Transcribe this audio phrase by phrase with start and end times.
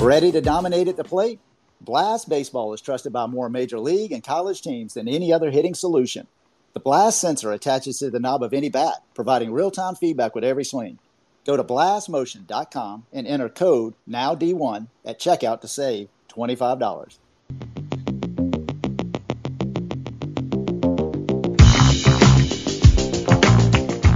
[0.00, 1.40] Ready to dominate at the plate?
[1.82, 5.74] Blast Baseball is trusted by more major league and college teams than any other hitting
[5.74, 6.26] solution.
[6.72, 10.42] The Blast sensor attaches to the knob of any bat, providing real time feedback with
[10.42, 10.98] every swing.
[11.44, 17.18] Go to blastmotion.com and enter code NOWD1 at checkout to save $25.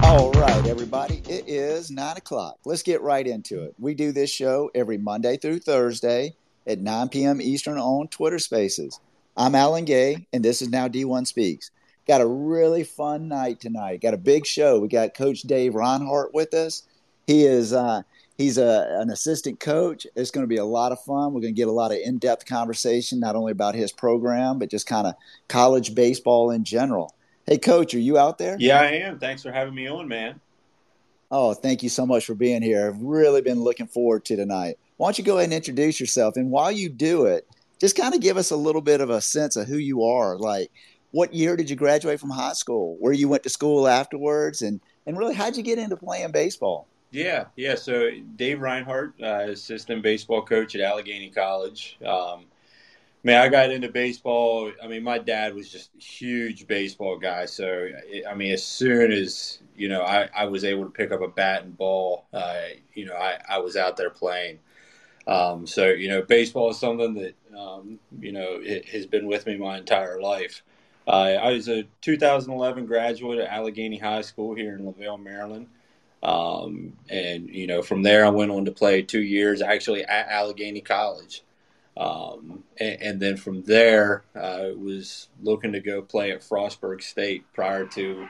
[0.03, 2.59] All right, everybody, it is 9 o'clock.
[2.65, 3.75] Let's get right into it.
[3.77, 6.35] We do this show every Monday through Thursday
[6.65, 7.43] at 9 p.m.
[7.43, 9.01] Eastern on Twitter Spaces.
[9.37, 11.73] I'm Alan Gay, and this is Now D1 Speaks.
[12.07, 14.01] Got a really fun night tonight.
[14.01, 14.79] Got a big show.
[14.79, 16.85] We got Coach Dave Rinehart with us.
[17.27, 18.03] He is uh,
[18.39, 20.07] he's a, an assistant coach.
[20.15, 21.33] It's going to be a lot of fun.
[21.33, 24.61] We're going to get a lot of in depth conversation, not only about his program,
[24.61, 25.15] but just kind of
[25.49, 27.13] college baseball in general.
[27.45, 28.57] Hey, Coach, are you out there?
[28.61, 29.19] Yeah, I am.
[29.19, 30.41] Thanks for having me on, man.
[31.37, 32.87] Oh, thank you so much for being here.
[32.87, 34.79] I've really been looking forward to tonight.
[34.99, 36.37] Why don't you go ahead and introduce yourself?
[36.37, 37.45] And while you do it,
[37.81, 40.39] just kind of give us a little bit of a sense of who you are.
[40.39, 40.71] Like,
[41.11, 42.97] what year did you graduate from high school?
[43.01, 44.63] Where you went to school afterwards?
[44.63, 46.87] And, and really, how'd you get into playing baseball?
[47.11, 47.75] Yeah, yeah.
[47.75, 51.99] So Dave Rinehart, uh, assistant baseball coach at Allegany College.
[52.07, 52.45] Um,
[53.25, 54.71] man, I got into baseball.
[54.81, 57.47] I mean, my dad was just a huge baseball guy.
[57.47, 57.89] So,
[58.31, 61.29] I mean, as soon as you know, I, I was able to pick up a
[61.29, 62.27] bat and ball.
[62.33, 62.61] Uh,
[62.95, 64.59] you know, I, I was out there playing.
[65.27, 69.47] Um, so, you know, baseball is something that um, you know it has been with
[69.47, 70.63] me my entire life.
[71.07, 75.67] Uh, I was a 2011 graduate at Allegany High School here in LaVale, Maryland.
[76.23, 80.29] Um, and you know, from there I went on to play two years actually at
[80.29, 81.43] Allegany College.
[81.97, 87.03] Um, and, and, then from there, I uh, was looking to go play at Frostburg
[87.03, 88.27] State prior to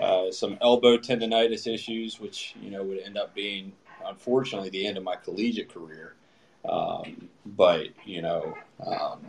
[0.00, 3.72] uh, some elbow tendonitis issues, which you know would end up being
[4.06, 6.14] unfortunately the end of my collegiate career.
[6.68, 9.20] Um, but you know, um,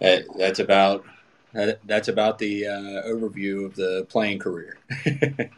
[0.00, 1.04] that, that's about
[1.52, 4.78] that, that's about the uh, overview of the playing career.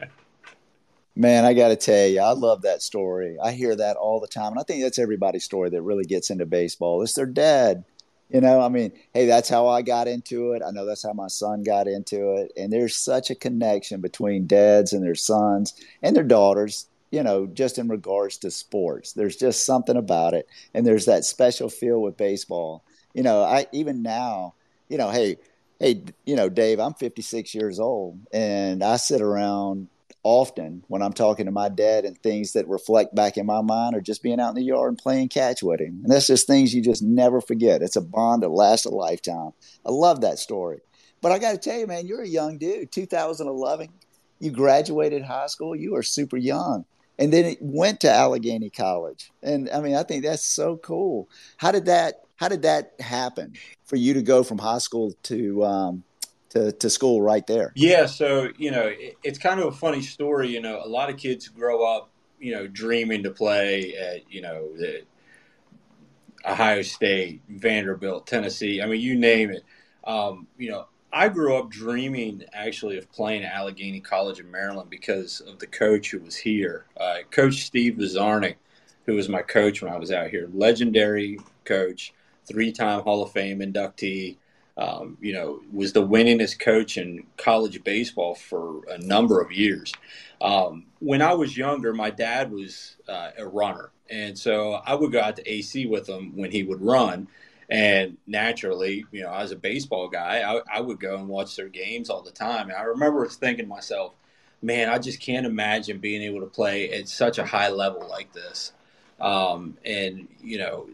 [1.15, 3.37] Man, I got to tell you, I love that story.
[3.37, 4.53] I hear that all the time.
[4.53, 7.01] And I think that's everybody's story that really gets into baseball.
[7.01, 7.83] It's their dad.
[8.31, 10.61] You know, I mean, hey, that's how I got into it.
[10.65, 12.53] I know that's how my son got into it.
[12.55, 17.45] And there's such a connection between dads and their sons and their daughters, you know,
[17.45, 19.11] just in regards to sports.
[19.11, 20.47] There's just something about it.
[20.73, 22.85] And there's that special feel with baseball.
[23.13, 24.53] You know, I even now,
[24.87, 25.35] you know, hey,
[25.79, 29.89] hey, you know, Dave, I'm 56 years old and I sit around
[30.23, 33.95] often when I'm talking to my dad and things that reflect back in my mind
[33.95, 36.01] or just being out in the yard and playing catch with him.
[36.03, 37.81] And that's just things you just never forget.
[37.81, 39.51] It's a bond that lasts a lifetime.
[39.85, 40.79] I love that story.
[41.21, 42.91] But I got to tell you, man, you're a young dude.
[42.91, 43.89] 2011,
[44.39, 45.75] you graduated high school.
[45.75, 46.85] You were super young.
[47.19, 49.31] And then it went to Allegany College.
[49.43, 51.29] And I mean, I think that's so cool.
[51.57, 53.53] How did that how did that happen
[53.85, 56.03] for you to go from high school to um,
[56.51, 57.71] to, to school right there?
[57.75, 60.49] Yeah, so you know, it, it's kind of a funny story.
[60.49, 64.41] You know, a lot of kids grow up, you know, dreaming to play at you
[64.41, 65.03] know the
[66.45, 68.81] Ohio State, Vanderbilt, Tennessee.
[68.81, 69.63] I mean, you name it.
[70.03, 74.89] Um, you know, I grew up dreaming actually of playing at Allegany College in Maryland
[74.89, 78.55] because of the coach who was here, uh, Coach Steve Bazarnic,
[79.05, 80.49] who was my coach when I was out here.
[80.53, 82.13] Legendary coach
[82.45, 84.37] three-time Hall of Fame inductee.
[84.77, 89.93] Um, you know, was the winningest coach in college baseball for a number of years.
[90.39, 95.11] Um, when I was younger, my dad was uh, a runner, and so I would
[95.11, 97.27] go out to AC with him when he would run.
[97.69, 100.41] And naturally, you know, I was a baseball guy.
[100.41, 102.69] I, I would go and watch their games all the time.
[102.69, 104.13] And I remember thinking to myself,
[104.61, 108.33] man, I just can't imagine being able to play at such a high level like
[108.33, 108.73] this.
[109.21, 110.89] Um, and you know,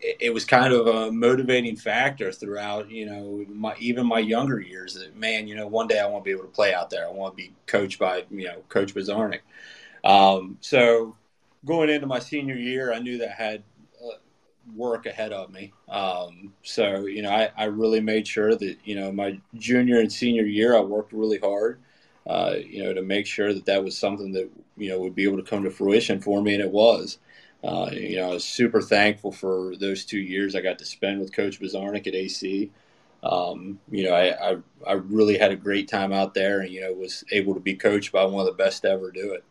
[0.00, 4.94] it, was kind of a motivating factor throughout, you know, my, even my younger years.
[4.94, 7.06] That man, you know, one day I want to be able to play out there.
[7.06, 9.40] I want to be coached by, you know, Coach Bazarnic.
[10.04, 11.16] Um, so
[11.64, 13.62] going into my senior year, I knew that I had
[14.02, 14.16] uh,
[14.74, 15.72] work ahead of me.
[15.88, 20.12] Um, so you know, I, I really made sure that you know my junior and
[20.12, 21.80] senior year, I worked really hard.
[22.26, 25.24] Uh, you know, to make sure that that was something that you know would be
[25.24, 27.18] able to come to fruition for me, and it was.
[27.62, 31.20] Uh, you know, I was super thankful for those two years I got to spend
[31.20, 32.70] with Coach Bazarnic at AC.
[33.22, 36.80] Um, you know, I, I, I really had a great time out there, and you
[36.80, 39.44] know, was able to be coached by one of the best to ever do it.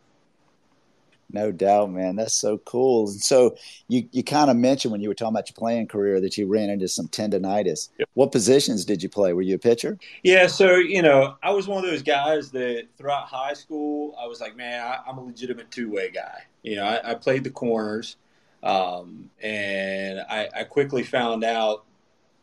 [1.31, 2.15] No doubt, man.
[2.15, 3.07] That's so cool.
[3.07, 3.55] And so
[3.87, 6.47] you, you kind of mentioned when you were talking about your playing career that you
[6.47, 7.89] ran into some tendonitis.
[7.99, 8.09] Yep.
[8.15, 9.33] What positions did you play?
[9.33, 9.99] Were you a pitcher?
[10.23, 14.25] Yeah, so you know, I was one of those guys that throughout high school, I
[14.25, 16.45] was like, man, I, am a legitimate two way guy.
[16.63, 18.15] You know, I, I, played the corners.
[18.61, 21.85] Um, and I, I quickly found out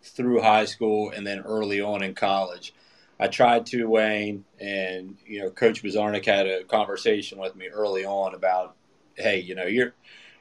[0.02, 2.72] through high school and then early on in college.
[3.18, 8.04] I tried to Wayne, and you know, Coach Bazarnic had a conversation with me early
[8.04, 8.76] on about,
[9.14, 9.94] hey, you know, your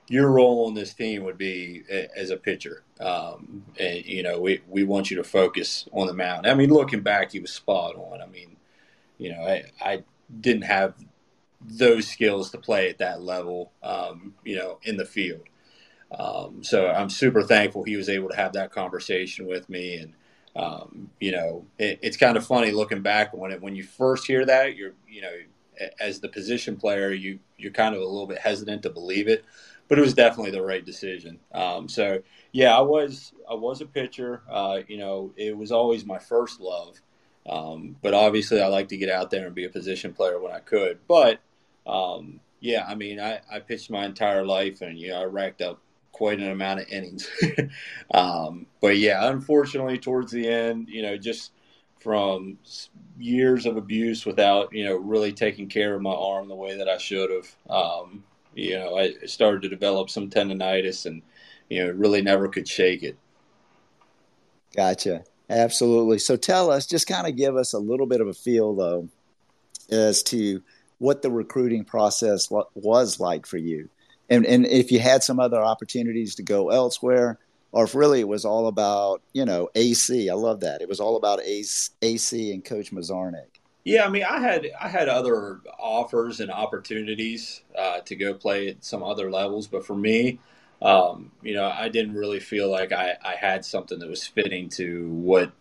[0.08, 1.84] your role on this team would be
[2.16, 6.14] as a pitcher, um, and you know, we we want you to focus on the
[6.14, 6.46] mound.
[6.46, 8.22] I mean, looking back, he was spot on.
[8.22, 8.58] I mean,
[9.18, 10.04] you know, I I
[10.42, 10.96] didn't have
[11.62, 15.44] those skills to play at that level, um, you know, in the field.
[16.18, 19.96] Um, so I'm super thankful he was able to have that conversation with me.
[19.96, 20.14] And,
[20.56, 24.26] um, you know, it, it's kind of funny looking back when it, when you first
[24.26, 25.34] hear that, you're, you know,
[26.00, 29.44] as the position player, you, you're kind of a little bit hesitant to believe it,
[29.88, 31.40] but it was definitely the right decision.
[31.54, 32.22] Um, so
[32.54, 36.62] yeah, I was, I was a pitcher, uh, you know, it was always my first
[36.62, 37.02] love.
[37.48, 40.54] Um, but obviously I like to get out there and be a position player when
[40.54, 41.40] I could, but,
[41.86, 45.62] um, yeah, I mean, I, I pitched my entire life and, you know, I racked
[45.62, 45.80] up
[46.16, 47.30] quite an amount of innings.
[48.14, 51.52] um, but yeah, unfortunately, towards the end, you know, just
[52.00, 52.58] from
[53.20, 56.88] years of abuse without, you know, really taking care of my arm the way that
[56.88, 58.24] I should have, um,
[58.54, 61.22] you know, I started to develop some tendonitis and,
[61.70, 63.18] you know, really never could shake it.
[64.74, 65.26] Gotcha.
[65.50, 66.20] Absolutely.
[66.20, 69.10] So tell us, just kind of give us a little bit of a feel, though,
[69.90, 70.64] as to
[71.00, 73.90] what the recruiting process was like for you
[74.30, 77.40] and and if you had some other opportunities to go elsewhere
[77.72, 80.30] or if really it was all about you know AC.
[80.30, 80.82] I love that.
[80.82, 83.60] It was all about AC and Coach Bazarnic.
[83.84, 88.70] Yeah, I mean, I had I had other offers and opportunities uh, to go play
[88.70, 90.40] at some other levels, but for me,
[90.82, 94.70] um, you know, I didn't really feel like I, I had something that was fitting
[94.70, 95.52] to what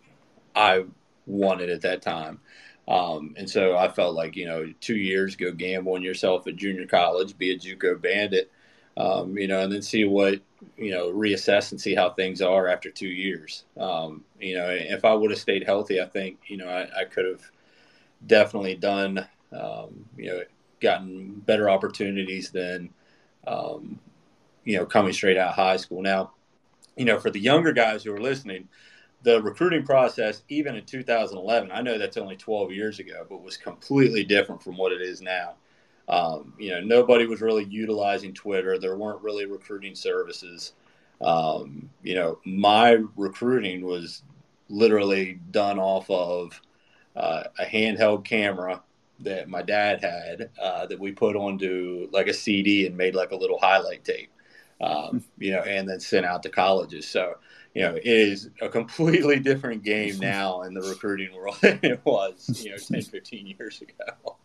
[0.55, 0.85] I
[1.25, 2.39] wanted at that time.
[2.87, 6.55] Um, and so I felt like, you know, two years, go gamble on yourself at
[6.55, 8.51] junior college, be a JUCO bandit,
[8.97, 10.39] um, you know, and then see what,
[10.77, 13.65] you know, reassess and see how things are after two years.
[13.77, 17.05] Um, you know, if I would have stayed healthy, I think, you know, I, I
[17.05, 17.41] could have
[18.25, 20.41] definitely done, um, you know,
[20.79, 22.89] gotten better opportunities than,
[23.47, 23.99] um,
[24.63, 26.01] you know, coming straight out of high school.
[26.01, 26.31] Now,
[26.95, 28.69] you know, for the younger guys who are listening,
[29.23, 33.57] the recruiting process, even in 2011, I know that's only 12 years ago, but was
[33.57, 35.55] completely different from what it is now.
[36.07, 38.77] Um, you know, nobody was really utilizing Twitter.
[38.77, 40.73] There weren't really recruiting services.
[41.21, 44.23] Um, you know, my recruiting was
[44.69, 46.59] literally done off of
[47.15, 48.81] uh, a handheld camera
[49.19, 53.31] that my dad had uh, that we put onto like a CD and made like
[53.31, 54.31] a little highlight tape,
[54.81, 57.07] um, you know, and then sent out to colleges.
[57.07, 57.37] So,
[57.73, 62.01] you know, it is a completely different game now in the recruiting world than it
[62.03, 64.37] was, you know, 10, 15 years ago.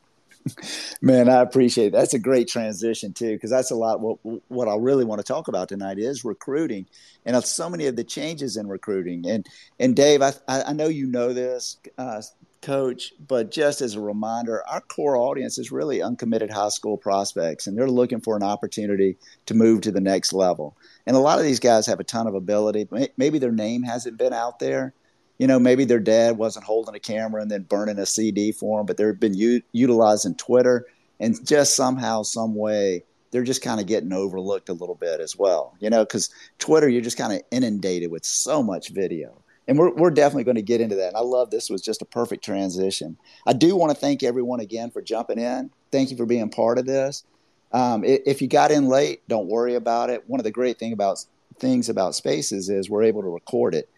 [1.02, 1.93] Man, I appreciate it.
[1.93, 4.00] That's a great transition too, because that's a lot.
[4.00, 4.19] What
[4.49, 6.87] what I really want to talk about tonight is recruiting,
[7.25, 9.29] and so many of the changes in recruiting.
[9.29, 9.47] And
[9.79, 12.23] and Dave, I I know you know this, uh,
[12.62, 17.67] Coach, but just as a reminder, our core audience is really uncommitted high school prospects,
[17.67, 19.17] and they're looking for an opportunity
[19.47, 20.76] to move to the next level.
[21.06, 22.87] And a lot of these guys have a ton of ability.
[23.17, 24.93] Maybe their name hasn't been out there,
[25.40, 28.78] you know, maybe their dad wasn't holding a camera and then burning a CD for
[28.78, 30.87] them, but they've been u- utilizing Twitter
[31.18, 35.38] and just somehow, some way, they're just kind of getting overlooked a little bit as
[35.38, 35.75] well.
[35.80, 36.28] You know, because
[36.59, 39.42] Twitter, you're just kind of inundated with so much video.
[39.66, 41.09] And we're, we're definitely going to get into that.
[41.09, 43.16] And I love this was just a perfect transition.
[43.47, 45.70] I do want to thank everyone again for jumping in.
[45.90, 47.25] Thank you for being part of this.
[47.73, 50.28] Um, if you got in late, don't worry about it.
[50.28, 51.25] One of the great thing about
[51.61, 53.88] things about Spaces is we're able to record it.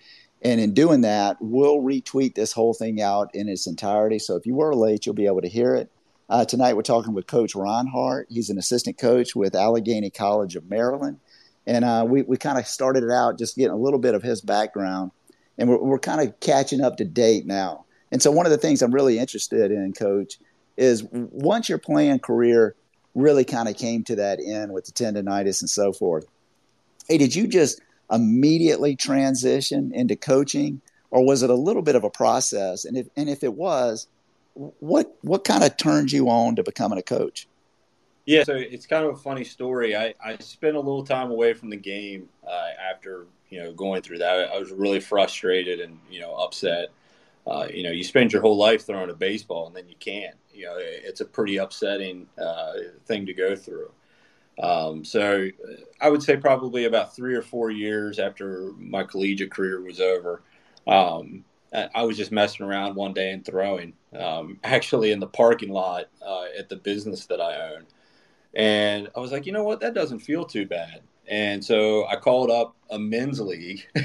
[0.44, 4.18] And in doing that, we'll retweet this whole thing out in its entirety.
[4.18, 5.90] So if you were late, you'll be able to hear it.
[6.28, 8.24] Uh, tonight, we're talking with Coach Rinehart.
[8.28, 11.20] He's an assistant coach with Allegany College of Maryland.
[11.66, 14.22] And uh, we, we kind of started it out just getting a little bit of
[14.22, 15.12] his background.
[15.58, 17.84] And we're, we're kind of catching up to date now.
[18.10, 20.38] And so, one of the things I'm really interested in, Coach,
[20.76, 22.74] is once your playing career
[23.14, 26.26] really kind of came to that end with the tendonitis and so forth,
[27.08, 27.80] hey, did you just
[28.10, 30.80] immediately transition into coaching,
[31.10, 32.84] or was it a little bit of a process?
[32.84, 34.08] And if and if it was,
[34.54, 37.48] what what kind of turned you on to becoming a coach?
[38.24, 39.96] Yeah, so it's kind of a funny story.
[39.96, 44.02] I, I spent a little time away from the game uh, after you know going
[44.02, 44.50] through that.
[44.52, 46.88] I was really frustrated and you know upset.
[47.46, 50.36] Uh, you know, you spend your whole life throwing a baseball and then you can't.
[50.54, 52.72] You know, it's a pretty upsetting uh,
[53.06, 53.90] thing to go through.
[54.58, 55.48] Um, so
[56.00, 60.42] I would say probably about three or four years after my collegiate career was over,
[60.86, 65.70] um, I was just messing around one day and throwing, um, actually in the parking
[65.70, 67.86] lot uh, at the business that I own.
[68.54, 71.00] And I was like, you know what, that doesn't feel too bad.
[71.28, 73.86] and so I called up a men's league.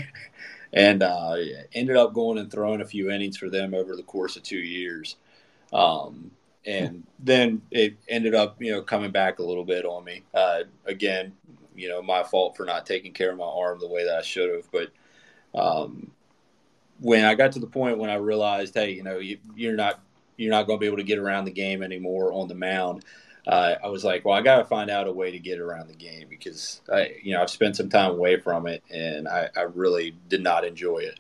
[0.74, 1.36] and uh,
[1.74, 4.58] ended up going and throwing a few innings for them over the course of two
[4.58, 5.16] years.
[5.74, 6.32] Um,
[6.68, 10.24] and then it ended up, you know, coming back a little bit on me.
[10.34, 11.32] Uh, again,
[11.76, 14.22] you know, my fault for not taking care of my arm the way that I
[14.22, 14.70] should have.
[14.72, 14.92] But
[15.58, 16.12] um,
[17.00, 20.02] when I got to the point when I realized, hey, you know, you, you're not
[20.36, 23.06] you're not going to be able to get around the game anymore on the mound.
[23.48, 25.88] Uh, I was like, well, I got to find out a way to get around
[25.88, 29.50] the game because I, you know, I've spent some time away from it and I,
[29.56, 31.20] I really did not enjoy it.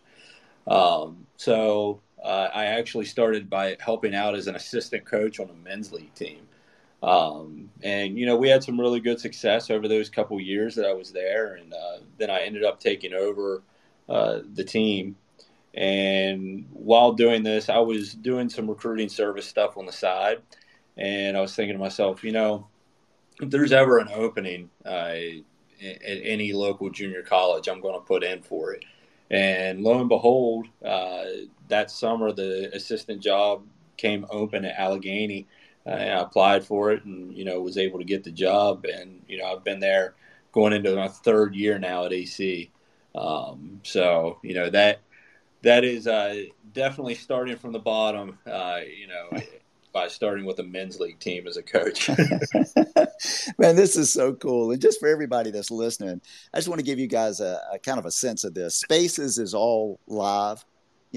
[0.69, 5.53] Um, so uh, I actually started by helping out as an assistant coach on a
[5.53, 6.47] men's league team.
[7.03, 10.85] Um, and you know, we had some really good success over those couple years that
[10.85, 13.61] I was there, and uh, then I ended up taking over
[14.09, 15.15] uh, the team.
[15.75, 20.41] And while doing this, I was doing some recruiting service stuff on the side,
[20.97, 22.67] and I was thinking to myself, you know,
[23.39, 25.13] if there's ever an opening uh,
[25.79, 28.83] at any local junior college, I'm going to put in for it.
[29.29, 31.25] And lo and behold, uh,
[31.67, 33.63] that summer the assistant job
[33.97, 35.45] came open at Allegany.
[35.85, 38.85] Uh, I applied for it, and you know was able to get the job.
[38.85, 40.15] And you know I've been there
[40.51, 42.69] going into my third year now at AC.
[43.15, 44.99] Um, so you know that
[45.63, 46.43] that is uh,
[46.73, 48.37] definitely starting from the bottom.
[48.45, 49.39] Uh, you know,
[49.97, 52.07] by starting with a men's league team as a coach.
[53.57, 54.71] Man, this is so cool.
[54.71, 56.21] And just for everybody that's listening,
[56.53, 58.75] I just want to give you guys a, a, kind of a sense of this.
[58.75, 60.63] Spaces is all live.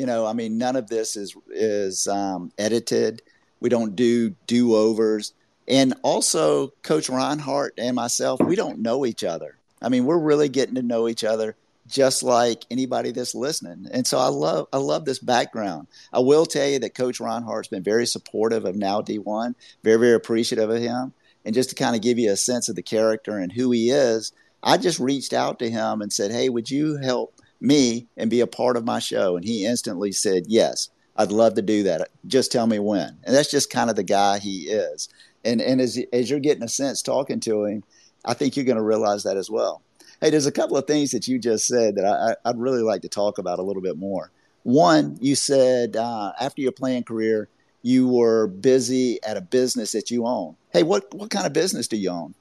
[0.01, 3.21] You know, I mean, none of this is is um, edited.
[3.61, 5.35] We don't do do overs.
[5.69, 9.59] And also, Coach Rinehart and myself, we don't know each other.
[9.83, 11.55] I mean, we're really getting to know each other
[11.87, 13.89] just like anybody that's listening.
[13.93, 15.87] And so I love I love this background.
[16.15, 19.55] I will tell you that Coach Rinehart's been very supportive of now D1,
[19.85, 21.13] very very appreciative of him.
[21.45, 23.91] And just to kind of give you a sense of the character and who he
[23.91, 28.31] is, I just reached out to him and said, "Hey, would you help me and
[28.31, 31.83] be a part of my show?" And he instantly said, "Yes, I'd love to do
[31.85, 32.09] that.
[32.27, 35.09] Just tell me when." And that's just kind of the guy he is.
[35.45, 37.83] And and as as you're getting a sense talking to him,
[38.25, 39.83] I think you're going to realize that as well.
[40.21, 42.05] Hey, there's a couple of things that you just said that
[42.45, 44.31] I, would really like to talk about a little bit more.
[44.65, 47.49] One, you said uh, after your playing career,
[47.83, 50.57] you were busy at a business that you own.
[50.73, 52.35] Hey, what what kind of business do you own?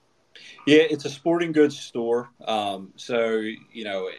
[0.66, 2.30] Yeah, it's a sporting goods store.
[2.46, 4.10] Um, so you know,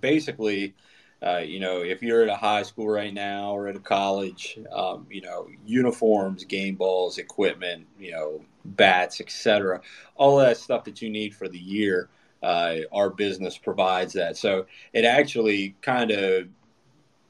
[0.00, 0.74] basically,
[1.22, 4.58] uh, you know, if you're at a high school right now or at a college,
[4.72, 9.80] um, you know, uniforms, game balls, equipment, you know, bats, etc.,
[10.16, 12.08] all that stuff that you need for the year
[12.44, 14.36] uh, our business provides that.
[14.36, 16.48] So it actually kind of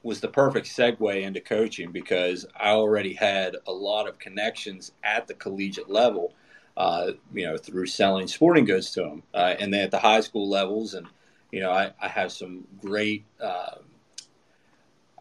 [0.02, 5.28] was the perfect segue into coaching because I already had a lot of connections at
[5.28, 6.34] the collegiate level,
[6.76, 9.22] uh, you know, through selling sporting goods to them.
[9.32, 11.06] Uh, and then at the high school levels, and,
[11.54, 13.76] you know, I, I have some great, uh,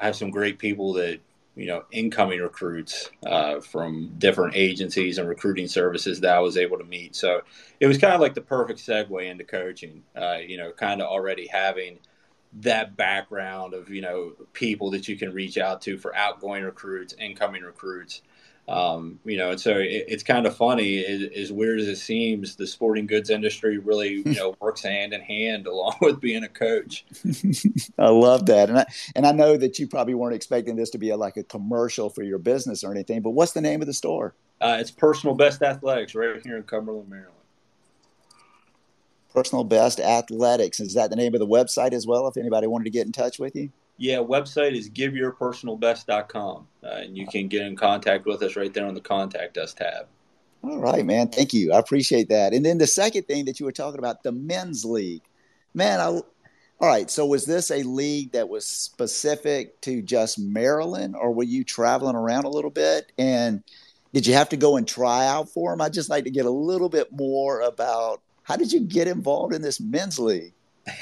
[0.01, 1.19] I have some great people that
[1.55, 6.79] you know incoming recruits uh, from different agencies and recruiting services that I was able
[6.79, 7.15] to meet.
[7.15, 7.41] So
[7.79, 10.01] it was kind of like the perfect segue into coaching.
[10.15, 11.99] Uh, you know, kind of already having
[12.61, 17.13] that background of you know people that you can reach out to for outgoing recruits,
[17.19, 18.23] incoming recruits.
[18.65, 21.97] Um, you know, and so it, it's kind of funny, as, as, weird as it
[21.97, 26.45] seems, the sporting goods industry really, you know, works hand in hand along with being
[26.45, 27.03] a coach.
[27.99, 30.97] I love that, and I and I know that you probably weren't expecting this to
[30.97, 33.21] be a, like a commercial for your business or anything.
[33.21, 34.33] But what's the name of the store?
[34.61, 37.33] Uh, it's Personal Best Athletics, right here in Cumberland, Maryland.
[39.33, 42.27] Personal Best Athletics is that the name of the website as well?
[42.27, 43.71] If anybody wanted to get in touch with you.
[43.97, 46.67] Yeah, website is giveyourpersonalbest.com.
[46.83, 49.73] Uh, and you can get in contact with us right there on the contact us
[49.73, 50.07] tab.
[50.63, 51.27] All right, man.
[51.27, 51.73] Thank you.
[51.73, 52.53] I appreciate that.
[52.53, 55.23] And then the second thing that you were talking about, the men's league.
[55.73, 56.23] Man, I, all
[56.81, 57.09] right.
[57.11, 62.15] So was this a league that was specific to just Maryland, or were you traveling
[62.15, 63.11] around a little bit?
[63.17, 63.63] And
[64.13, 65.81] did you have to go and try out for them?
[65.81, 69.53] I'd just like to get a little bit more about how did you get involved
[69.53, 70.53] in this men's league?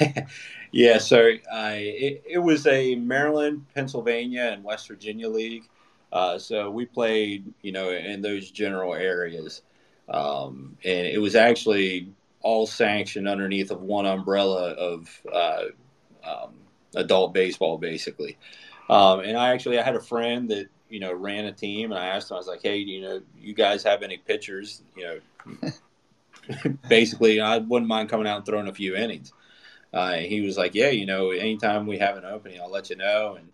[0.72, 5.68] yeah, so uh, it, it, was a Maryland, Pennsylvania, and West Virginia league.
[6.10, 9.62] Uh, so we played, you know, in those general areas,
[10.08, 12.10] um, and it was actually
[12.40, 15.64] all sanctioned underneath of one umbrella of uh,
[16.24, 16.54] um,
[16.96, 18.38] adult baseball, basically.
[18.88, 22.00] Um, and I actually I had a friend that you know ran a team, and
[22.00, 24.82] I asked him, I was like, "Hey, you know, you guys have any pitchers?
[24.96, 25.70] You know."
[26.88, 29.32] basically, I wouldn't mind coming out and throwing a few innings.
[29.92, 32.96] Uh, he was like, "Yeah, you know, anytime we have an opening, I'll let you
[32.96, 33.48] know." And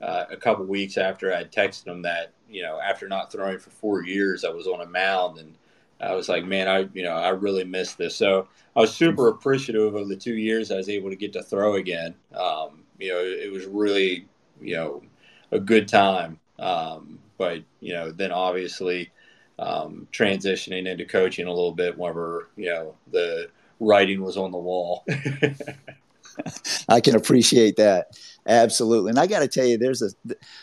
[0.00, 3.70] uh, a couple weeks after I texted him that, you know, after not throwing for
[3.70, 5.54] four years, I was on a mound and
[6.00, 8.16] I was like, man, I you know I really missed this.
[8.16, 11.42] So I was super appreciative of the two years I was able to get to
[11.42, 12.14] throw again.
[12.34, 14.26] Um, you know, it, it, was really
[14.60, 15.02] you know
[15.50, 16.38] a good time.
[16.58, 19.10] Um, but you know, then obviously
[19.58, 23.48] um, transitioning into coaching a little bit whenever you know the
[23.80, 25.04] writing was on the wall.
[26.88, 28.16] I can appreciate that.
[28.46, 29.10] Absolutely.
[29.10, 30.10] And I got to tell you, there's a,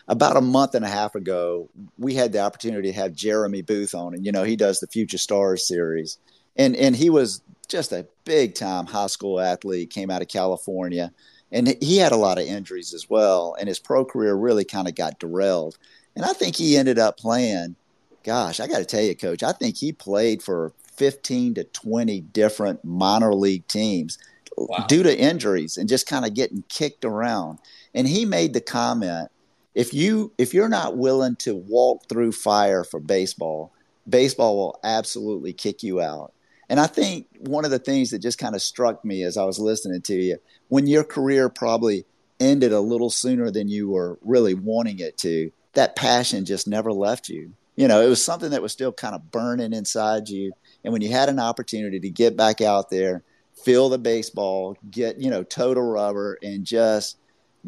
[0.07, 3.93] about a month and a half ago, we had the opportunity to have Jeremy Booth
[3.93, 6.17] on, and you know, he does the Future Stars series.
[6.55, 11.12] And, and he was just a big time high school athlete, came out of California,
[11.51, 13.55] and he had a lot of injuries as well.
[13.59, 15.77] And his pro career really kind of got derailed.
[16.15, 17.75] And I think he ended up playing,
[18.24, 22.21] gosh, I got to tell you, coach, I think he played for 15 to 20
[22.21, 24.17] different minor league teams
[24.57, 24.85] wow.
[24.87, 27.59] due to injuries and just kind of getting kicked around.
[27.93, 29.29] And he made the comment,
[29.75, 33.71] if you if you're not willing to walk through fire for baseball,
[34.09, 36.33] baseball will absolutely kick you out.
[36.69, 39.45] And I think one of the things that just kind of struck me as I
[39.45, 40.37] was listening to you,
[40.67, 42.05] when your career probably
[42.39, 46.91] ended a little sooner than you were really wanting it to, that passion just never
[46.91, 47.53] left you.
[47.75, 50.51] You know, it was something that was still kind of burning inside you.
[50.84, 53.24] And when you had an opportunity to get back out there
[53.63, 57.17] feel the baseball, get, you know, total rubber and just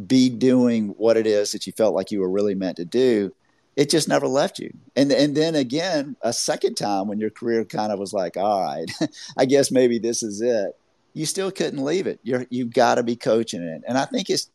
[0.08, 3.34] be doing what it is that you felt like you were really meant to do,
[3.76, 4.72] it just never left you.
[4.96, 8.62] And and then again, a second time when your career kind of was like, all
[8.62, 8.90] right,
[9.38, 10.78] I guess maybe this is it.
[11.14, 12.20] You still couldn't leave it.
[12.24, 13.82] You're you've got to be coaching it.
[13.88, 14.50] And I think it's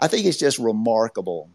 [0.00, 1.50] I think it's just remarkable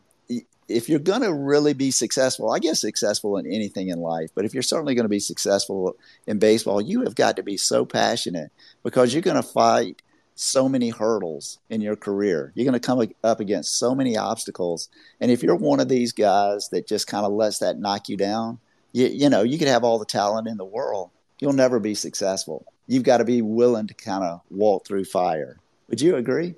[0.68, 4.46] if you're going to really be successful, I guess successful in anything in life, but
[4.46, 5.96] if you're certainly going to be successful
[6.26, 8.52] in baseball, you have got to be so passionate
[8.84, 10.02] because you're going to fight
[10.36, 12.52] so many hurdles in your career.
[12.56, 14.90] You're going to come up against so many obstacles.
[15.22, 18.18] And if you're one of these guys that just kind of lets that knock you
[18.18, 18.60] down,
[18.92, 21.12] you, you know, you could have all the talent in the world.
[21.40, 22.66] You'll never be successful.
[22.88, 25.58] You've got to be willing to kind of walk through fire.
[25.90, 26.56] Would you agree?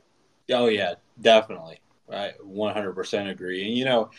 [0.52, 1.80] Oh, yeah, definitely.
[2.12, 3.68] I 100% agree.
[3.68, 4.10] And, you know,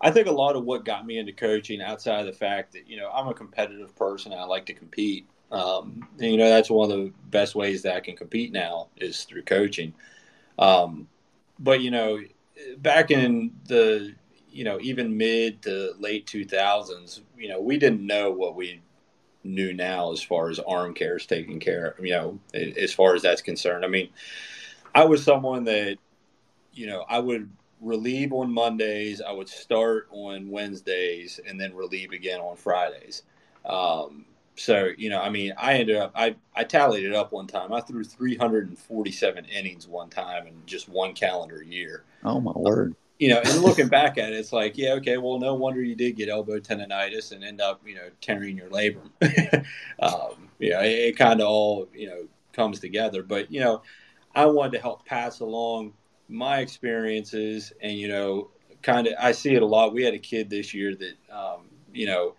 [0.00, 2.88] I think a lot of what got me into coaching outside of the fact that,
[2.88, 4.32] you know, I'm a competitive person.
[4.32, 5.26] I like to compete.
[5.50, 8.88] Um, and, you know, that's one of the best ways that I can compete now
[8.96, 9.94] is through coaching.
[10.58, 11.08] Um,
[11.58, 12.20] but, you know,
[12.78, 14.14] back in the,
[14.50, 18.80] you know, even mid to late 2000s, you know, we didn't know what we
[19.44, 23.14] knew now as far as arm care is taken care of, you know, as far
[23.14, 23.84] as that's concerned.
[23.84, 24.10] I mean,
[24.94, 25.98] I was someone that
[26.78, 32.12] you know, I would relieve on Mondays, I would start on Wednesdays, and then relieve
[32.12, 33.24] again on Fridays.
[33.66, 37.46] Um, so, you know, I mean, I ended up, I, I tallied it up one
[37.46, 37.72] time.
[37.72, 42.04] I threw 347 innings one time in just one calendar year.
[42.24, 42.94] Oh, my word.
[43.18, 45.96] you know, and looking back at it, it's like, yeah, okay, well, no wonder you
[45.96, 49.10] did get elbow tendonitis and end up, you know, tearing your labrum.
[50.00, 53.22] um, you know, it, it kind of all, you know, comes together.
[53.22, 53.82] But, you know,
[54.34, 55.94] I wanted to help pass along
[56.28, 58.50] my experiences and you know
[58.82, 59.94] kind of i see it a lot.
[59.94, 61.62] We had a kid this year that um,
[61.92, 62.34] you know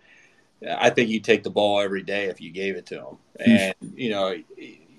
[0.78, 3.18] i think you'd take the ball every day if you gave it to him.
[3.44, 3.50] Hmm.
[3.50, 4.36] and you know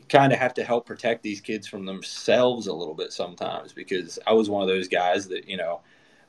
[0.10, 4.20] kind of have to help protect these kids from themselves a little bit sometimes because
[4.28, 5.80] i was one of those guys that you know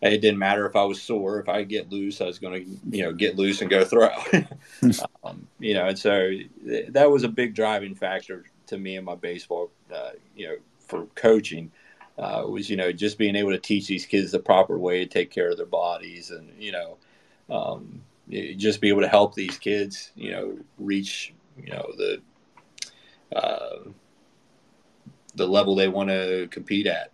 [0.02, 2.96] it didn't matter if i was sore if i get loose i was going to
[2.96, 4.08] you know get loose and go throw.
[5.24, 6.30] Um, you know and so
[6.88, 11.06] that was a big driving factor to me in my baseball uh, you know for
[11.14, 11.70] coaching
[12.22, 15.06] uh, was you know just being able to teach these kids the proper way to
[15.06, 16.96] take care of their bodies and you know
[17.50, 18.00] um,
[18.56, 22.22] just be able to help these kids you know reach you know the
[23.34, 23.78] uh,
[25.34, 27.10] the level they want to compete at.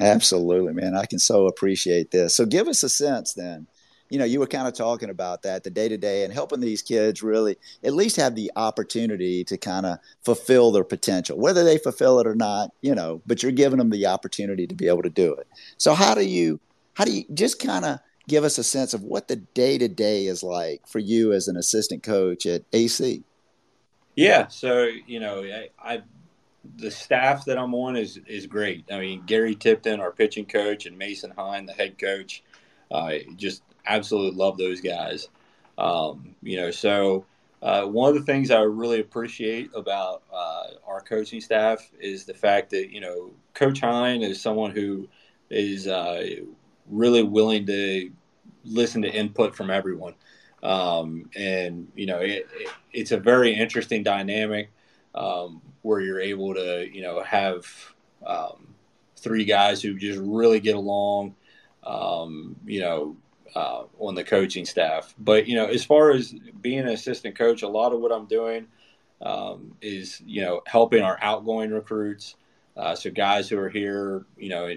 [0.00, 0.96] Absolutely man.
[0.96, 2.34] I can so appreciate this.
[2.34, 3.66] So give us a sense then
[4.10, 6.60] you know, you were kind of talking about that, the day to day, and helping
[6.60, 11.64] these kids really at least have the opportunity to kind of fulfill their potential, whether
[11.64, 14.88] they fulfill it or not, you know, but you're giving them the opportunity to be
[14.88, 15.46] able to do it.
[15.78, 16.60] So, how do you,
[16.94, 19.88] how do you just kind of give us a sense of what the day to
[19.88, 23.22] day is like for you as an assistant coach at AC?
[24.16, 24.48] Yeah.
[24.48, 26.02] So, you know, I, I
[26.76, 28.84] the staff that I'm on is is great.
[28.92, 32.42] I mean, Gary Tipton, our pitching coach, and Mason Hine, the head coach,
[32.90, 35.28] uh, just absolutely love those guys.
[35.78, 37.24] Um, you know, so
[37.62, 42.34] uh, one of the things I really appreciate about uh, our coaching staff is the
[42.34, 45.08] fact that you know Coach Hine is someone who
[45.50, 46.26] is uh,
[46.88, 48.10] really willing to
[48.64, 50.14] listen to input from everyone,
[50.62, 54.70] um, and you know it, it, it's a very interesting dynamic
[55.14, 57.66] um, where you're able to you know have
[58.26, 58.68] um,
[59.16, 61.34] three guys who just really get along.
[61.84, 63.16] Um, you know,
[63.54, 65.14] uh, on the coaching staff.
[65.18, 68.26] But you know, as far as being an assistant coach, a lot of what I'm
[68.26, 68.66] doing
[69.22, 72.36] um, is you know helping our outgoing recruits.
[72.76, 74.74] Uh, so guys who are here, you know,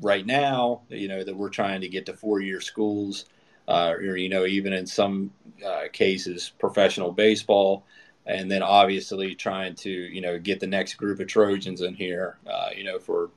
[0.00, 3.26] right now, you know that we're trying to get to four-year schools,
[3.68, 5.30] uh, or you know, even in some
[5.64, 7.84] uh, cases, professional baseball,
[8.26, 12.38] and then obviously trying to you know get the next group of Trojans in here,
[12.50, 13.30] uh, you know, for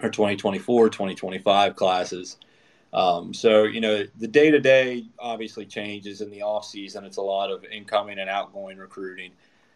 [0.00, 2.36] our 2024, 2025 classes.
[2.92, 7.04] Um, so, you know, the day to day obviously changes in the off season.
[7.04, 9.32] It's a lot of incoming and outgoing recruiting.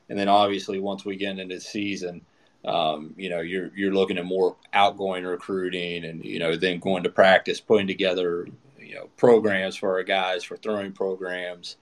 [0.09, 2.21] And then obviously once we get into the season,
[2.65, 7.05] um, you know, you're, you're looking at more outgoing recruiting and, you know, then going
[7.05, 8.49] to practice, putting together,
[8.79, 11.77] you know, programs for our guys for throwing programs,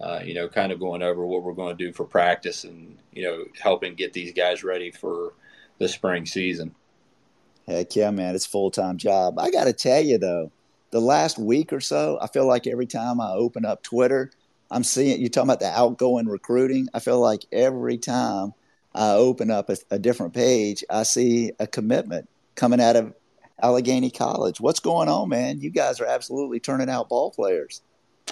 [0.00, 2.98] uh, you know, kind of going over what we're going to do for practice and,
[3.12, 5.34] you know, helping get these guys ready for
[5.78, 6.74] the spring season.
[7.66, 8.34] Heck yeah, man.
[8.34, 9.38] It's full time job.
[9.38, 10.50] I got to tell you though,
[10.90, 14.30] the last week or so, I feel like every time I open up Twitter,
[14.70, 16.88] I'm seeing you talking about the outgoing recruiting.
[16.94, 18.54] I feel like every time
[18.94, 23.14] I open up a, a different page, I see a commitment coming out of
[23.62, 24.60] Allegany College.
[24.60, 25.60] What's going on, man?
[25.60, 27.82] You guys are absolutely turning out ball players.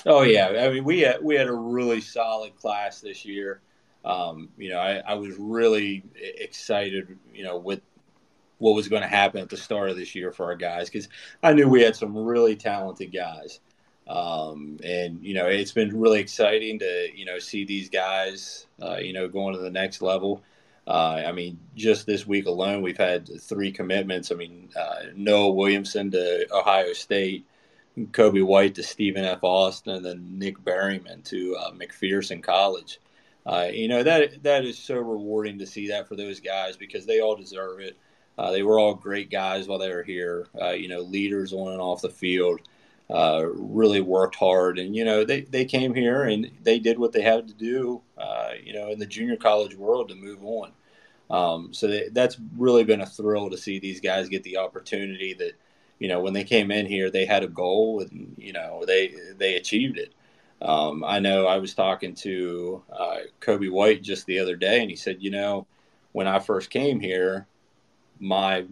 [0.07, 3.61] Oh yeah, I mean we had we had a really solid class this year.
[4.05, 7.19] Um, you know, I, I was really excited.
[7.35, 7.81] You know, with
[8.59, 11.09] what was going to happen at the start of this year for our guys because
[11.43, 13.61] I knew we had some really talented guys.
[14.09, 18.97] Um, and you know it's been really exciting to you know see these guys uh,
[18.97, 20.43] you know going to the next level.
[20.87, 24.33] Uh, I mean, just this week alone, we've had three commitments.
[24.33, 27.45] I mean, uh, Noah Williamson to Ohio State,
[28.13, 29.41] Kobe White to Stephen F.
[29.43, 33.01] Austin, and then Nick Berryman to uh, McPherson College.
[33.45, 37.05] Uh, you know that that is so rewarding to see that for those guys because
[37.05, 37.97] they all deserve it.
[38.39, 40.47] Uh, they were all great guys while they were here.
[40.61, 42.61] Uh, you know, leaders on and off the field.
[43.11, 47.11] Uh, really worked hard, and you know they they came here and they did what
[47.11, 48.03] they had to do.
[48.19, 50.73] Uh, you know, in the junior college world to move on.
[51.31, 55.35] Um, so they, that's really been a thrill to see these guys get the opportunity
[55.35, 55.53] that
[55.99, 59.15] you know when they came in here they had a goal and you know they
[59.39, 60.13] they achieved it.
[60.61, 64.91] Um, I know I was talking to uh, Kobe White just the other day, and
[64.91, 65.67] he said, you know,
[66.13, 67.47] when I first came here,
[68.21, 68.67] my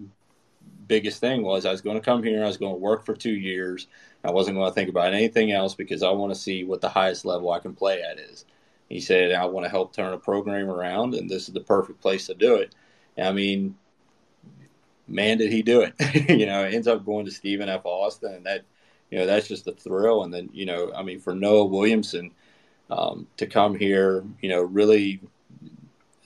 [0.89, 3.15] biggest thing was I was going to come here, I was going to work for
[3.15, 3.89] two years.
[4.25, 6.89] I wasn't going to think about anything else because I want to see what the
[6.89, 8.45] highest level I can play at is.
[8.89, 12.01] He said, I want to help turn a program around, and this is the perfect
[12.01, 12.75] place to do it.
[13.17, 13.77] And I mean,
[15.09, 15.95] man, did he do it?
[16.29, 17.85] you know, ends up going to Stephen F.
[17.85, 18.65] Austin, and that,
[19.11, 20.23] you know, that's just a thrill.
[20.23, 22.33] And then, you know, I mean, for Noah Williamson
[22.91, 25.21] um, to come here, you know, really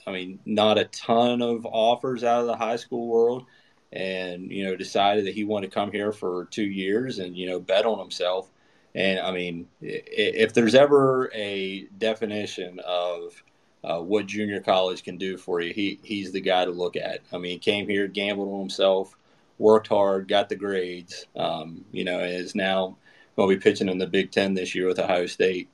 [0.07, 3.47] I mean, not a ton of offers out of the high school world,
[3.93, 7.49] and you know, decided that he wanted to come here for two years and you
[7.49, 8.51] know, bet on himself.
[8.95, 13.43] And I mean, if there's ever a definition of
[13.85, 17.21] uh, what junior college can do for you, he he's the guy to look at.
[17.33, 19.17] I mean, he came here, gambled on himself,
[19.59, 21.27] worked hard, got the grades.
[21.37, 22.97] Um, you know, and is now
[23.37, 25.69] going to be pitching in the Big Ten this year with Ohio State.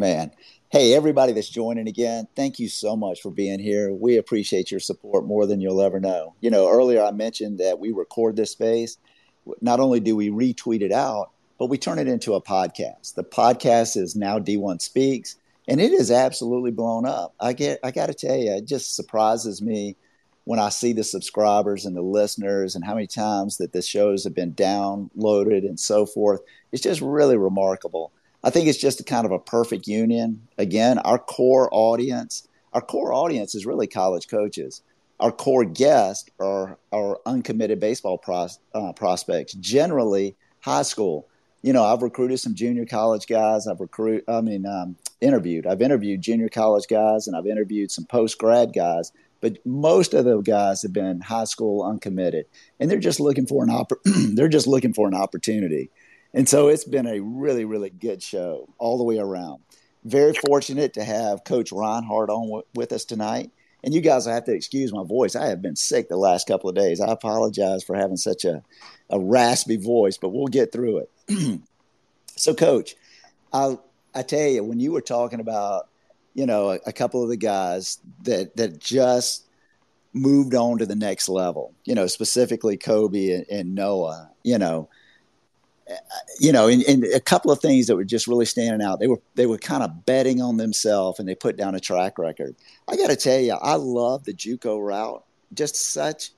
[0.00, 0.30] Man,
[0.70, 3.92] Hey, everybody that's joining again, thank you so much for being here.
[3.92, 6.36] We appreciate your support more than you'll ever know.
[6.40, 8.96] You know, earlier I mentioned that we record this space.
[9.60, 13.14] Not only do we retweet it out, but we turn it into a podcast.
[13.14, 15.36] The podcast is now D1 Speaks,
[15.68, 17.34] and it is absolutely blown up.
[17.38, 19.96] I get, I got to tell you, it just surprises me
[20.44, 24.24] when I see the subscribers and the listeners and how many times that the shows
[24.24, 26.40] have been downloaded and so forth.
[26.72, 28.12] It's just really remarkable.
[28.42, 30.48] I think it's just a kind of a perfect union.
[30.56, 34.82] Again, our core audience, our core audience is really college coaches.
[35.18, 41.28] Our core guests are our uncommitted baseball pros, uh, prospects, generally high school.
[41.62, 43.66] You know, I've recruited some junior college guys.
[43.66, 45.66] I've recruited, I mean, um, interviewed.
[45.66, 49.12] I've interviewed junior college guys and I've interviewed some post grad guys.
[49.42, 52.44] But most of the guys have been high school uncommitted,
[52.78, 55.90] and they're just looking for an opp- they're just looking for an opportunity.
[56.32, 59.62] And so it's been a really, really good show all the way around.
[60.04, 63.50] Very fortunate to have Coach Rinehart on w- with us tonight.
[63.82, 65.34] And you guys will have to excuse my voice.
[65.34, 67.00] I have been sick the last couple of days.
[67.00, 68.62] I apologize for having such a,
[69.08, 71.60] a raspy voice, but we'll get through it.
[72.36, 72.94] so, Coach,
[73.52, 73.78] I
[74.14, 75.88] I tell you, when you were talking about,
[76.34, 79.46] you know, a, a couple of the guys that that just
[80.12, 84.88] moved on to the next level, you know, specifically Kobe and, and Noah, you know,
[86.38, 89.00] you know, and, and, a couple of things that were just really standing out.
[89.00, 92.18] They were they were kind of betting on themselves, and they put down a track
[92.18, 92.56] record.
[92.88, 95.24] I got to tell you, I love the JUCO route.
[95.52, 96.30] Just such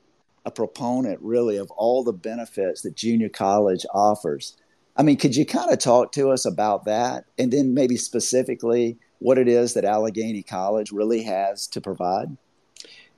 [0.45, 4.57] a proponent really of all the benefits that junior college offers.
[4.97, 7.25] I mean, could you kind of talk to us about that?
[7.38, 12.37] And then maybe specifically what it is that Allegany College really has to provide?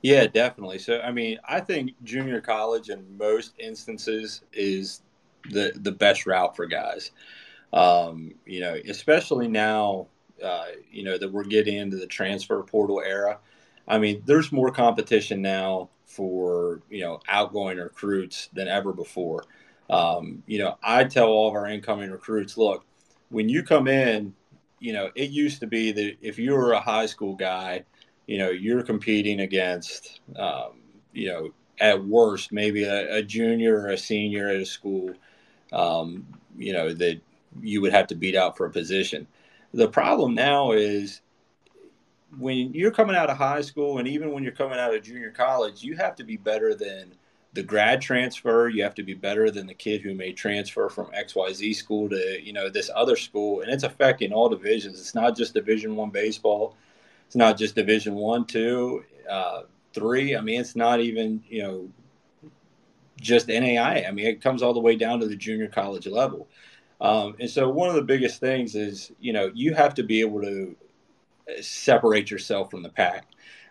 [0.02, 0.78] Yeah, definitely.
[0.78, 5.00] So, I mean, I think junior college in most instances is
[5.50, 7.10] the the best route for guys.
[7.72, 10.06] Um, you know, especially now,
[10.42, 13.38] uh, you know that we're getting into the transfer portal era.
[13.86, 19.44] I mean, there's more competition now for you know outgoing recruits than ever before.
[19.90, 22.84] Um, you know, I tell all of our incoming recruits, look,
[23.28, 24.34] when you come in,
[24.78, 27.84] you know, it used to be that if you were a high school guy,
[28.26, 30.80] you know, you're competing against, um,
[31.12, 35.12] you know, at worst, maybe a, a, junior or a senior at a school,
[35.74, 37.20] um, you know, that
[37.60, 39.26] you would have to beat out for a position.
[39.72, 41.20] The problem now is
[42.38, 45.30] when you're coming out of high school and even when you're coming out of junior
[45.30, 47.14] college, you have to be better than
[47.52, 48.68] the grad transfer.
[48.68, 52.40] You have to be better than the kid who may transfer from XYZ school to,
[52.42, 53.60] you know, this other school.
[53.60, 54.98] And it's affecting all divisions.
[54.98, 56.76] It's not just division one baseball.
[57.26, 60.36] It's not just division one, two, uh, three.
[60.36, 61.88] I mean, it's not even, you know,
[63.24, 64.04] just NAI.
[64.06, 66.48] I mean, it comes all the way down to the junior college level.
[67.00, 70.20] Um, and so one of the biggest things is, you know, you have to be
[70.20, 70.76] able to
[71.60, 73.26] separate yourself from the pack.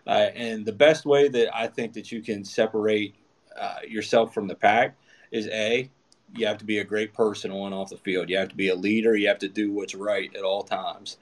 [0.06, 3.14] Uh, and the best way that I think that you can separate
[3.58, 4.96] uh, yourself from the pack
[5.30, 5.88] is a
[6.36, 8.28] you have to be a great person on off the field.
[8.28, 9.16] You have to be a leader.
[9.16, 11.16] You have to do what's right at all times.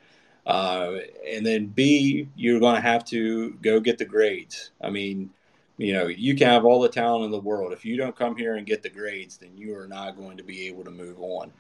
[0.46, 0.96] Uh,
[1.28, 4.70] and then B, you're going to have to go get the grades.
[4.80, 5.30] I mean,
[5.78, 7.72] you know, you can have all the talent in the world.
[7.72, 10.42] If you don't come here and get the grades, then you are not going to
[10.44, 11.52] be able to move on.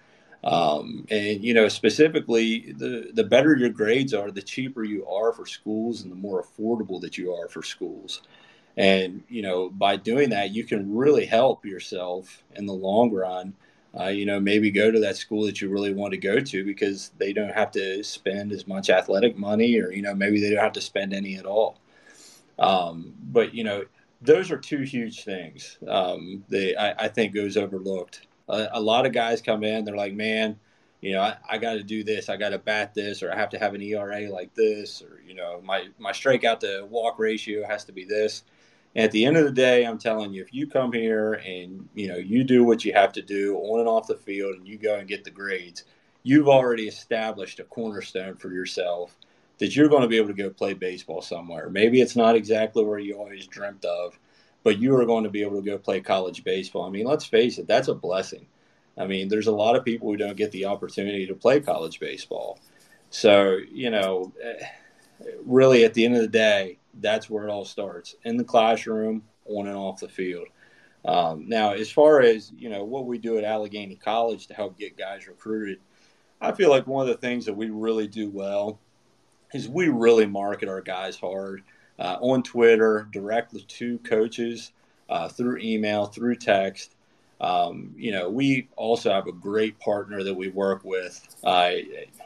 [0.44, 5.32] Um, and you know, specifically, the the better your grades are, the cheaper you are
[5.32, 8.22] for schools, and the more affordable that you are for schools.
[8.76, 13.54] And you know, by doing that, you can really help yourself in the long run.
[13.98, 16.64] Uh, you know, maybe go to that school that you really want to go to
[16.64, 20.50] because they don't have to spend as much athletic money, or you know, maybe they
[20.50, 21.78] don't have to spend any at all.
[22.58, 23.84] Um, but you know,
[24.22, 29.06] those are two huge things um, that I, I think goes overlooked a, a lot
[29.06, 30.58] of guys come in, they're like, man,
[31.00, 33.36] you know, I, I got to do this, I got to bat this, or I
[33.36, 37.18] have to have an ERA like this, or you know, my my strikeout to walk
[37.18, 38.44] ratio has to be this.
[38.94, 41.88] And at the end of the day, I'm telling you, if you come here and
[41.94, 44.68] you know you do what you have to do on and off the field, and
[44.68, 45.84] you go and get the grades,
[46.22, 49.16] you've already established a cornerstone for yourself
[49.58, 51.68] that you're going to be able to go play baseball somewhere.
[51.68, 54.18] Maybe it's not exactly where you always dreamt of,
[54.62, 56.84] but you are going to be able to go play college baseball.
[56.84, 58.46] I mean, let's face it, that's a blessing.
[58.98, 61.98] I mean, there's a lot of people who don't get the opportunity to play college
[62.00, 62.58] baseball.
[63.10, 64.32] So, you know,
[65.44, 69.22] really at the end of the day, that's where it all starts in the classroom,
[69.46, 70.48] on and off the field.
[71.04, 74.78] Um, now, as far as, you know, what we do at Allegany College to help
[74.78, 75.78] get guys recruited,
[76.40, 78.78] I feel like one of the things that we really do well
[79.52, 81.62] is we really market our guys hard
[81.98, 84.72] uh, on Twitter, directly to coaches,
[85.08, 86.94] uh, through email, through text.
[87.40, 91.72] Um, you know, we also have a great partner that we work with, uh,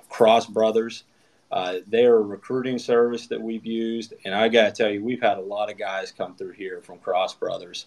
[0.09, 1.05] Cross Brothers.
[1.51, 5.23] Uh, they're a recruiting service that we've used, and I got to tell you, we've
[5.23, 7.87] had a lot of guys come through here from Cross Brothers,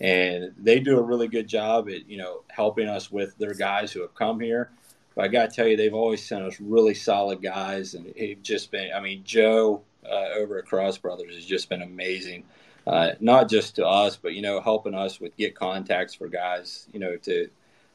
[0.00, 3.92] and they do a really good job at you know helping us with their guys
[3.92, 4.70] who have come here.
[5.14, 8.40] But I got to tell you, they've always sent us really solid guys, and it's
[8.42, 8.90] just been.
[8.94, 12.44] I mean, Joe uh, over at Cross Brothers has just been amazing.
[12.86, 16.88] Uh, not just to us, but you know, helping us with get contacts for guys,
[16.92, 17.48] you know, to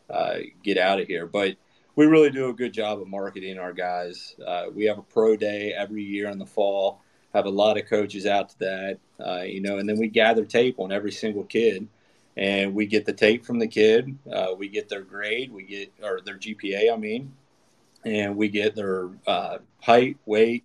[0.09, 1.25] uh, get out of here.
[1.25, 1.55] But
[1.95, 4.35] we really do a good job of marketing our guys.
[4.45, 7.01] Uh, we have a pro day every year in the fall.
[7.33, 10.45] Have a lot of coaches out to that, uh, you know, and then we gather
[10.45, 11.87] tape on every single kid,
[12.37, 14.17] and we get the tape from the kid.
[14.31, 17.33] Uh, we get their grade, we get or their GPA, I mean,
[18.03, 19.09] and we get their
[19.81, 20.63] height, weight,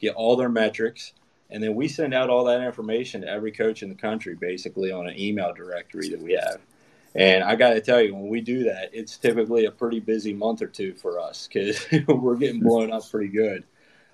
[0.00, 1.12] get all their metrics,
[1.50, 4.90] and then we send out all that information to every coach in the country, basically
[4.90, 6.60] on an email directory that we have.
[7.14, 10.32] And I got to tell you, when we do that, it's typically a pretty busy
[10.32, 13.64] month or two for us because we're getting blown up pretty good.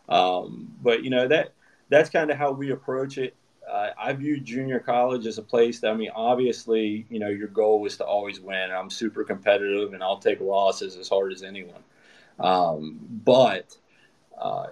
[0.08, 1.52] Um, but you know that
[1.90, 3.34] that's kind of how we approach it.
[3.70, 7.48] Uh, I view junior college as a place that I mean, obviously, you know, your
[7.48, 8.70] goal is to always win.
[8.70, 11.82] I'm super competitive, and I'll take losses as hard as anyone.
[12.38, 13.76] Um, but
[14.40, 14.68] uh,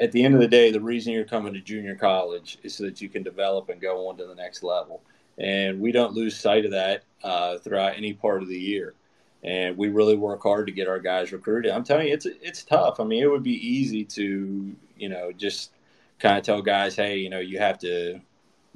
[0.00, 2.84] at the end of the day, the reason you're coming to junior college is so
[2.84, 5.02] that you can develop and go on to the next level.
[5.38, 8.94] And we don't lose sight of that uh, throughout any part of the year.
[9.42, 11.72] And we really work hard to get our guys recruited.
[11.72, 13.00] I'm telling you, it's it's tough.
[13.00, 15.72] I mean, it would be easy to you know just
[16.18, 18.20] kind of tell guys, hey, you know, you have to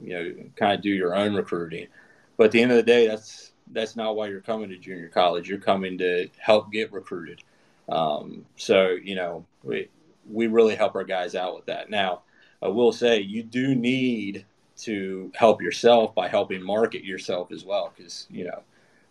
[0.03, 1.89] you know kind of do your own recruiting.
[2.37, 5.09] But at the end of the day, that's that's not why you're coming to junior
[5.09, 5.49] college.
[5.49, 7.43] You're coming to help get recruited.
[7.89, 9.89] Um, so you know, we
[10.31, 11.91] we really help our guys out with that.
[11.91, 12.23] Now,
[12.63, 17.93] I will say you do need to help yourself by helping market yourself as well,
[17.95, 18.63] because you know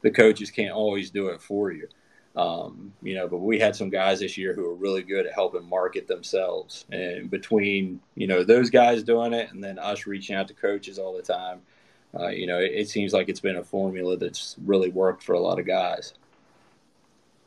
[0.02, 1.88] the coaches can't always do it for you.
[2.36, 5.34] Um, you know, but we had some guys this year who were really good at
[5.34, 6.86] helping market themselves.
[6.92, 10.98] And between, you know, those guys doing it and then us reaching out to coaches
[10.98, 11.62] all the time,
[12.20, 15.34] uh, you know, it, it, seems like it's been a formula that's really worked for
[15.34, 16.14] a lot of guys.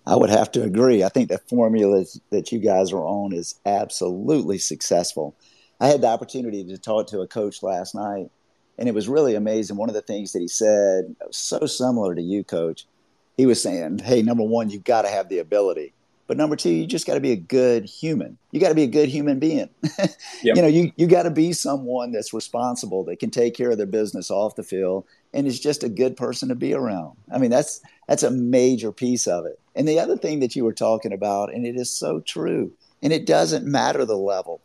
[0.06, 1.02] I would have to agree.
[1.02, 5.34] I think the formula that you guys are on is absolutely successful.
[5.80, 8.30] I had the opportunity to talk to a coach last night,
[8.78, 9.76] and it was really amazing.
[9.76, 12.86] One of the things that he said, was so similar to you, coach,
[13.36, 15.92] he was saying, hey, number one, you've got to have the ability.
[16.26, 18.36] But number two, you just got to be a good human.
[18.50, 19.68] You got to be a good human being.
[20.42, 20.56] yep.
[20.56, 23.76] You know, you, you got to be someone that's responsible, that can take care of
[23.76, 27.16] their business off the field, and is just a good person to be around.
[27.32, 29.60] I mean, that's that's a major piece of it.
[29.76, 32.72] And the other thing that you were talking about, and it is so true,
[33.02, 34.60] and it doesn't matter the level,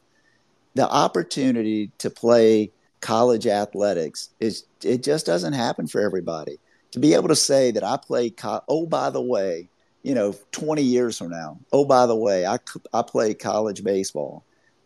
[0.73, 6.59] the opportunity to play college athletics is it just doesn't happen for everybody
[6.91, 9.69] to be able to say that I played, co- oh, by the way,
[10.03, 12.57] you know, 20 years from now, oh, by the way, I,
[12.93, 14.43] I played college baseball.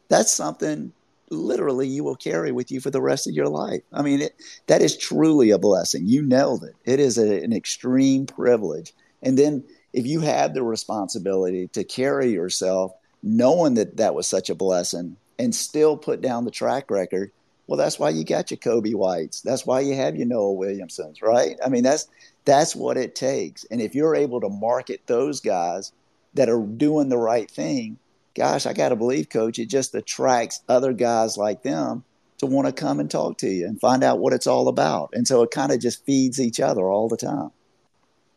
[0.10, 0.92] That's something
[1.30, 3.82] literally you will carry with you for the rest of your life.
[3.92, 4.36] I mean, it,
[4.68, 6.06] that is truly a blessing.
[6.06, 6.76] You nailed it.
[6.86, 8.94] It is a, an extreme privilege.
[9.24, 9.64] And then
[9.94, 12.92] if you have the responsibility to carry yourself
[13.24, 17.32] knowing that that was such a blessing and still put down the track record
[17.68, 19.42] well, that's why you got your Kobe Whites.
[19.42, 21.58] That's why you have your Noah Williamsons, right?
[21.64, 22.08] I mean, that's
[22.46, 23.66] that's what it takes.
[23.66, 25.92] And if you're able to market those guys
[26.36, 27.98] that are doing the right thing,
[28.36, 32.04] gosh, I got to believe, coach, it just attracts other guys like them
[32.38, 35.10] to want to come and talk to you and find out what it's all about.
[35.14, 37.52] And so it kind of just feeds each other all the time.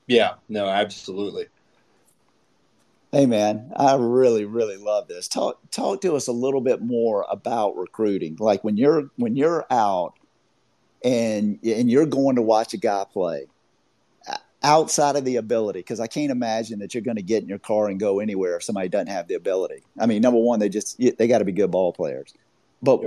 [0.07, 1.49] Yeah, no, absolutely.
[3.11, 5.29] Hey man, I really really love this.
[5.29, 8.37] Talk talk to us a little bit more about recruiting.
[8.38, 10.14] Like when you're when you're out
[11.03, 13.47] and and you're going to watch a guy play
[14.62, 17.59] outside of the ability because I can't imagine that you're going to get in your
[17.59, 19.85] car and go anywhere if somebody doesn't have the ability.
[19.99, 22.35] I mean, number one, they just they got to be good ball players.
[22.83, 23.03] But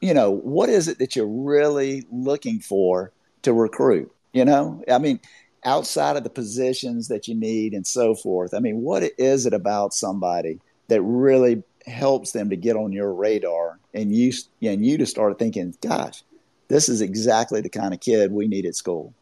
[0.00, 4.12] you know, what is it that you're really looking for to recruit?
[4.32, 5.20] You know, I mean,
[5.64, 8.54] outside of the positions that you need and so forth.
[8.54, 13.12] I mean, what is it about somebody that really helps them to get on your
[13.12, 16.22] radar and you and you to start thinking, gosh,
[16.68, 19.12] this is exactly the kind of kid we need at school.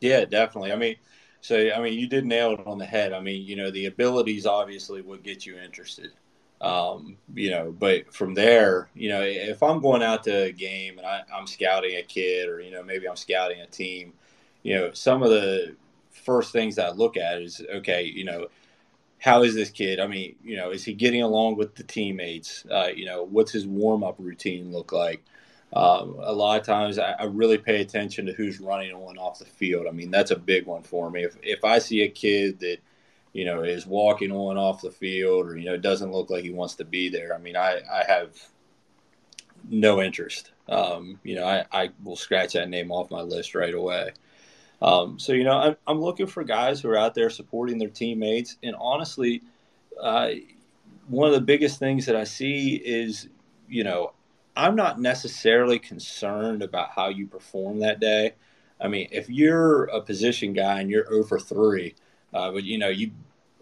[0.00, 0.72] Yeah, definitely.
[0.72, 0.96] I mean,
[1.40, 3.12] so I mean, you did nail it on the head.
[3.12, 6.10] I mean, you know, the abilities obviously would get you interested.
[6.60, 10.98] Um, you know, but from there, you know, if I'm going out to a game
[10.98, 14.12] and I, I'm scouting a kid, or you know, maybe I'm scouting a team,
[14.64, 15.76] you know, some of the
[16.10, 18.48] first things I look at is okay, you know,
[19.18, 20.00] how is this kid?
[20.00, 22.66] I mean, you know, is he getting along with the teammates?
[22.68, 25.22] Uh, you know, what's his warm up routine look like?
[25.72, 29.40] Um, a lot of times I, I, really pay attention to who's running on off
[29.40, 29.86] the field.
[29.88, 31.24] I mean, that's a big one for me.
[31.24, 32.76] If, if I see a kid that,
[33.32, 36.44] you know, is walking on and off the field or, you know, doesn't look like
[36.44, 38.38] he wants to be there, I mean, I, I have
[39.68, 40.52] no interest.
[40.68, 44.12] Um, you know, I, I will scratch that name off my list right away.
[44.84, 47.88] Um, so, you know, I'm, I'm, looking for guys who are out there supporting their
[47.88, 48.58] teammates.
[48.62, 49.40] And honestly,
[49.98, 50.32] uh,
[51.08, 53.28] one of the biggest things that I see is,
[53.66, 54.12] you know,
[54.54, 58.34] I'm not necessarily concerned about how you perform that day.
[58.78, 61.94] I mean, if you're a position guy and you're over three,
[62.34, 63.12] uh, but you know you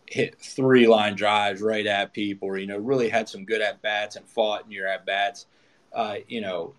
[0.06, 3.80] hit three line drives right at people, or you know really had some good at
[3.80, 5.46] bats and fought in your at bats,
[5.92, 6.74] uh, you know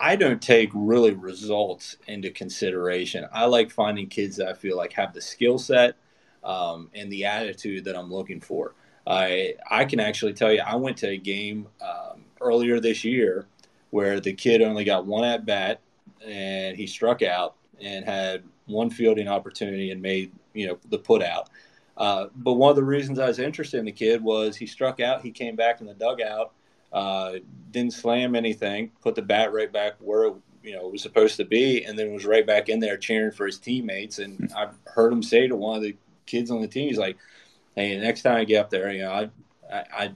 [0.00, 3.26] I don't take really results into consideration.
[3.32, 5.96] I like finding kids that I feel like have the skill set
[6.44, 8.74] um, and the attitude that I'm looking for.
[9.06, 13.46] I I can actually tell you, I went to a game um, earlier this year
[13.90, 15.80] where the kid only got one at bat
[16.24, 21.22] and he struck out and had one fielding opportunity and made you know the put
[21.22, 21.48] out.
[21.96, 25.00] Uh, but one of the reasons I was interested in the kid was he struck
[25.00, 25.22] out.
[25.22, 26.52] He came back in the dugout
[26.92, 27.34] uh,
[27.70, 31.36] didn't slam anything, put the bat right back where it, you know it was supposed
[31.36, 34.18] to be, and then was right back in there cheering for his teammates.
[34.18, 34.56] And hmm.
[34.56, 37.16] I've heard him say to one of the kids on the team, he's like,
[37.74, 39.30] "Hey, next time I get up there, you know, I,
[39.72, 40.12] I, I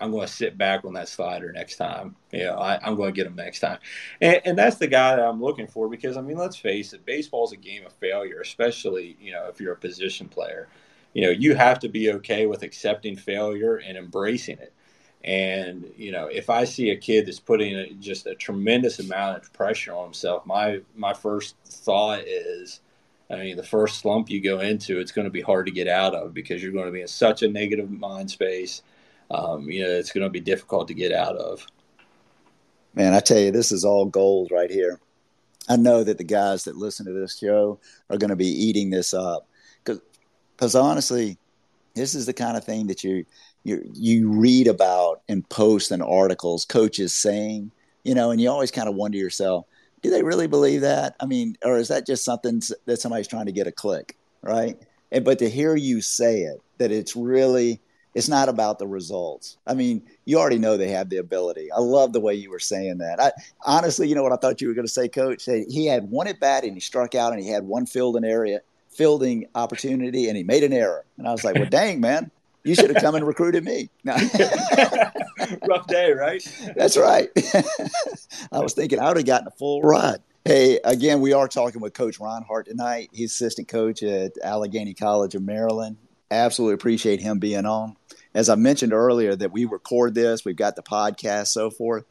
[0.00, 2.16] I'm going to sit back on that slider next time.
[2.32, 3.78] You know, I, am going to get him next time.
[4.20, 7.06] And, and, that's the guy that I'm looking for because, I mean, let's face it,
[7.06, 10.68] baseball's a game of failure, especially, you know, if you're a position player.
[11.12, 14.72] You know, you have to be okay with accepting failure and embracing it.
[15.24, 19.52] And you know, if I see a kid that's putting just a tremendous amount of
[19.54, 22.80] pressure on himself, my my first thought is,
[23.30, 25.88] I mean, the first slump you go into, it's going to be hard to get
[25.88, 28.82] out of because you're going to be in such a negative mind space.
[29.30, 31.66] Um, you know, it's going to be difficult to get out of.
[32.94, 35.00] Man, I tell you, this is all gold right here.
[35.70, 38.90] I know that the guys that listen to this show are going to be eating
[38.90, 39.48] this up
[39.82, 41.38] because honestly,
[41.94, 43.24] this is the kind of thing that you
[43.64, 47.70] you you read about in posts and articles, coaches saying,
[48.04, 49.66] you know, and you always kind of wonder yourself,
[50.02, 51.16] do they really believe that?
[51.18, 54.78] I mean, or is that just something that somebody's trying to get a click, right?
[55.10, 57.80] And but to hear you say it, that it's really
[58.14, 59.56] it's not about the results.
[59.66, 61.72] I mean, you already know they have the ability.
[61.72, 63.20] I love the way you were saying that.
[63.20, 63.32] I
[63.64, 65.46] honestly, you know what I thought you were going to say, Coach?
[65.46, 68.24] That He had one at bat and he struck out, and he had one fielding
[68.24, 68.60] area,
[68.90, 71.04] fielding opportunity, and he made an error.
[71.18, 72.30] And I was like, well, dang, man,
[72.64, 73.90] you should have come and recruited me.
[74.04, 76.42] Rough day, right?
[76.76, 77.28] That's right.
[78.52, 80.20] I was thinking I would have gotten a full ride.
[80.44, 83.10] Hey, again, we are talking with Coach Rinehart tonight.
[83.12, 85.96] He's assistant coach at Allegany College of Maryland.
[86.30, 87.96] Absolutely appreciate him being on.
[88.34, 92.04] As I mentioned earlier, that we record this, we've got the podcast, so forth.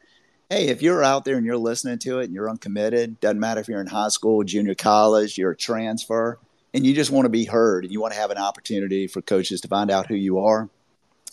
[0.50, 3.60] Hey, if you're out there and you're listening to it and you're uncommitted, doesn't matter
[3.60, 6.38] if you're in high school, junior college, you're a transfer,
[6.74, 9.22] and you just want to be heard and you want to have an opportunity for
[9.22, 10.68] coaches to find out who you are,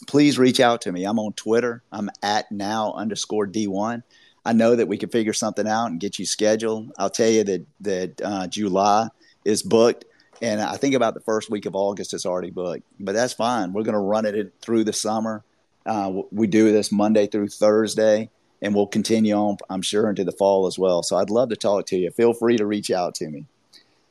[0.07, 1.03] please reach out to me.
[1.03, 1.81] I'm on Twitter.
[1.91, 4.03] I'm at now underscore D1.
[4.45, 6.91] I know that we can figure something out and get you scheduled.
[6.97, 9.07] I'll tell you that that uh, July
[9.45, 10.05] is booked,
[10.41, 12.83] and I think about the first week of August it's already booked.
[12.99, 13.73] But that's fine.
[13.73, 15.43] We're going to run it through the summer.
[15.85, 18.29] Uh, we do this Monday through Thursday,
[18.63, 21.03] and we'll continue on, I'm sure, into the fall as well.
[21.03, 22.09] So I'd love to talk to you.
[22.09, 23.45] Feel free to reach out to me.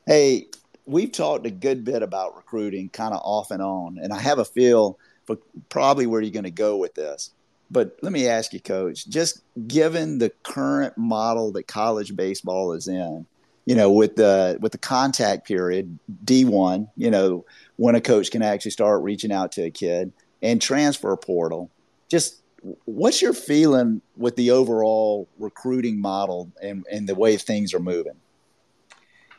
[0.05, 0.47] Hey,
[0.85, 4.39] we've talked a good bit about recruiting kind of off and on, and I have
[4.39, 5.37] a feel for
[5.69, 7.31] probably where you're going to go with this.
[7.69, 12.87] But let me ask you, coach, just given the current model that college baseball is
[12.87, 13.25] in,
[13.65, 17.45] you know, with the with the contact period, D1, you know,
[17.77, 20.11] when a coach can actually start reaching out to a kid
[20.41, 21.69] and transfer portal,
[22.09, 22.41] just
[22.85, 28.19] what's your feeling with the overall recruiting model and, and the way things are moving?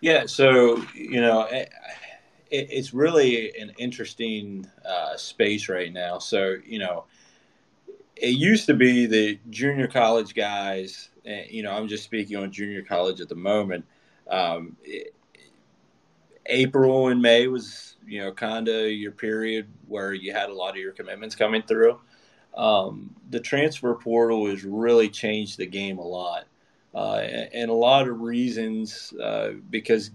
[0.02, 1.70] Yeah, so you know, it,
[2.50, 6.18] it's really an interesting uh, space right now.
[6.18, 7.04] So you know,
[8.16, 11.08] it used to be the junior college guys.
[11.24, 13.84] And, you know, I'm just speaking on junior college at the moment.
[14.28, 15.14] Um, it,
[16.46, 20.70] April and May was you know kind of your period where you had a lot
[20.70, 22.00] of your commitments coming through.
[22.56, 26.46] Um, the transfer portal has really changed the game a lot
[27.00, 30.10] and a lot of reasons uh, because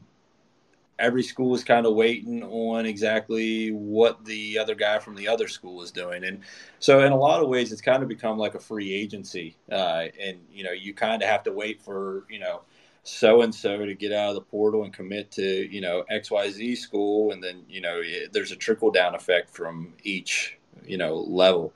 [0.99, 5.47] every school is kind of waiting on exactly what the other guy from the other
[5.47, 6.23] school is doing.
[6.23, 6.39] And
[6.79, 10.05] so in a lot of ways it's kind of become like a free agency uh,
[10.19, 12.61] and you know you kind of have to wait for you know
[13.03, 16.77] so and so to get out of the portal and commit to you know xyz
[16.77, 17.31] school.
[17.31, 18.01] And then you know
[18.31, 21.73] there's a trickle down effect from each you know level.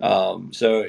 [0.00, 0.86] Um, so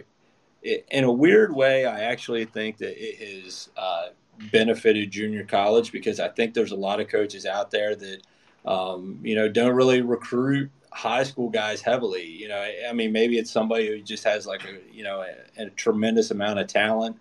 [0.64, 4.07] in a weird way, I actually think that it has uh,
[4.51, 8.22] benefited junior college because I think there's a lot of coaches out there that
[8.66, 12.26] um, you know don't really recruit high school guys heavily.
[12.26, 15.22] You know, I mean, maybe it's somebody who just has like a you know
[15.57, 17.18] a, a tremendous amount of talent,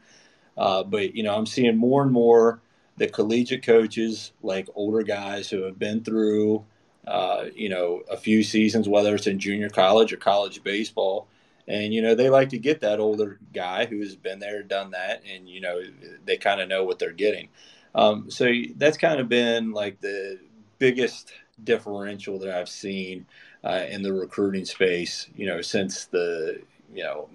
[0.56, 2.60] uh, but you know, I'm seeing more and more
[2.96, 6.64] the collegiate coaches, like older guys who have been through,
[7.06, 11.28] uh, you know, a few seasons, whether it's in junior college or college baseball,
[11.68, 15.22] and you know they like to get that older guy who's been there done that
[15.32, 15.80] and you know
[16.24, 17.48] they kind of know what they're getting.
[17.94, 20.40] Um, so that's kind of been like the
[20.78, 21.32] biggest
[21.64, 23.26] differential that i've seen
[23.64, 26.62] uh, in the recruiting space you know since the
[26.94, 27.28] you know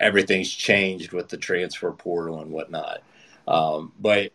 [0.00, 3.02] everything's changed with the transfer portal and whatnot.
[3.46, 4.32] Um, but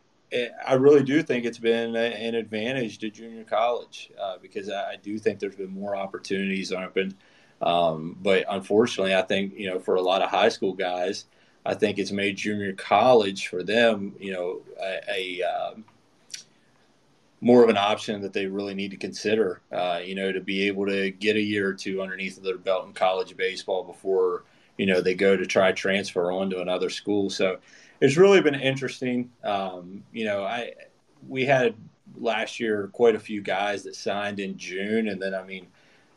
[0.66, 5.18] I really do think it's been an advantage to junior college uh, because I do
[5.18, 7.16] think there's been more opportunities opened
[7.62, 11.26] um, but unfortunately, I think you know for a lot of high school guys,
[11.66, 15.86] I think it's made junior college for them, you know, a, a um,
[17.42, 19.62] more of an option that they really need to consider.
[19.72, 22.88] Uh, you know, to be able to get a year or two underneath their belt
[22.88, 24.44] in college baseball before
[24.78, 27.30] you know they go to try transfer on to another school.
[27.30, 27.58] So
[28.02, 29.32] it's really been interesting.
[29.44, 30.74] Um, you know, I
[31.28, 31.76] we had
[32.18, 35.68] last year quite a few guys that signed in June, and then I mean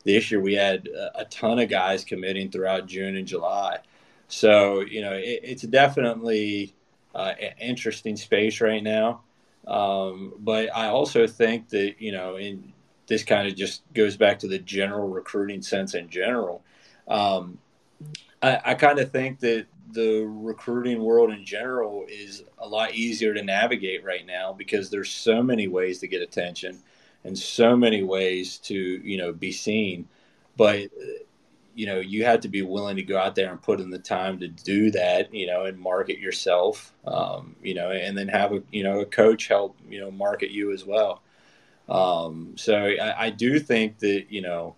[0.03, 3.79] this year we had a ton of guys committing throughout June and July.
[4.27, 6.73] So, you know, it, it's definitely
[7.13, 9.21] uh, an interesting space right now.
[9.67, 12.73] Um, but I also think that, you know, in
[13.07, 16.63] this kind of just goes back to the general recruiting sense in general.
[17.07, 17.57] Um,
[18.41, 23.33] I, I kind of think that the recruiting world in general is a lot easier
[23.33, 26.77] to navigate right now because there's so many ways to get attention
[27.23, 30.07] and so many ways to you know be seen
[30.57, 30.89] but
[31.75, 33.99] you know you have to be willing to go out there and put in the
[33.99, 38.51] time to do that you know and market yourself um, you know and then have
[38.51, 41.21] a you know a coach help you know market you as well
[41.87, 44.75] um, so I, I, do think that you know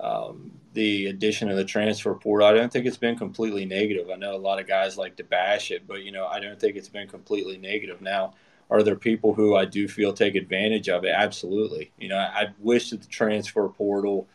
[0.00, 4.10] um, the addition of the transfer portal, I don't think it's been completely negative.
[4.10, 6.58] I know a lot of guys like to bash it, but you know, I don't
[6.58, 8.00] think it's been completely negative.
[8.00, 8.34] Now,
[8.72, 11.12] are there people who I do feel take advantage of it?
[11.14, 11.90] Absolutely.
[11.98, 14.26] You know, I, I wish that the transfer portal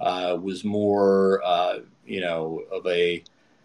[0.00, 3.22] uh, was more, uh, you know, of a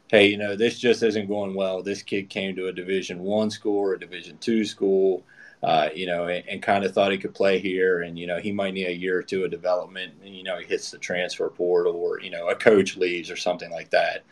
[0.09, 1.83] hey, you know, this just isn't going well.
[1.83, 5.23] This kid came to a Division One school or a Division Two school
[5.61, 8.39] uh, you know, and, and kind of thought he could play here, and you know,
[8.39, 10.13] he might need a year or two of development.
[10.23, 13.35] And, you know, he hits the transfer portal, or you know, a coach leaves, or
[13.35, 14.23] something like that.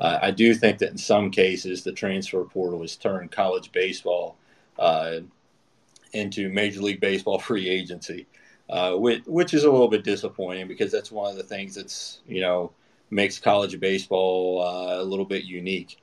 [0.00, 4.36] Uh, I do think that in some cases, the transfer portal has turned college baseball
[4.78, 5.20] uh,
[6.12, 8.26] into Major League Baseball free agency,
[8.70, 12.20] uh, which, which is a little bit disappointing because that's one of the things that's
[12.26, 12.72] you know
[13.10, 15.98] makes college baseball uh, a little bit unique.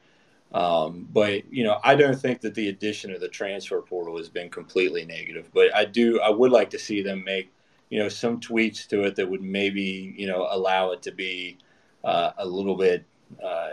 [0.51, 4.29] Um, but you know, I don't think that the addition of the transfer portal has
[4.29, 5.49] been completely negative.
[5.53, 7.51] But I do, I would like to see them make
[7.89, 11.57] you know some tweaks to it that would maybe you know allow it to be
[12.03, 13.03] uh, a little bit
[13.43, 13.69] uh,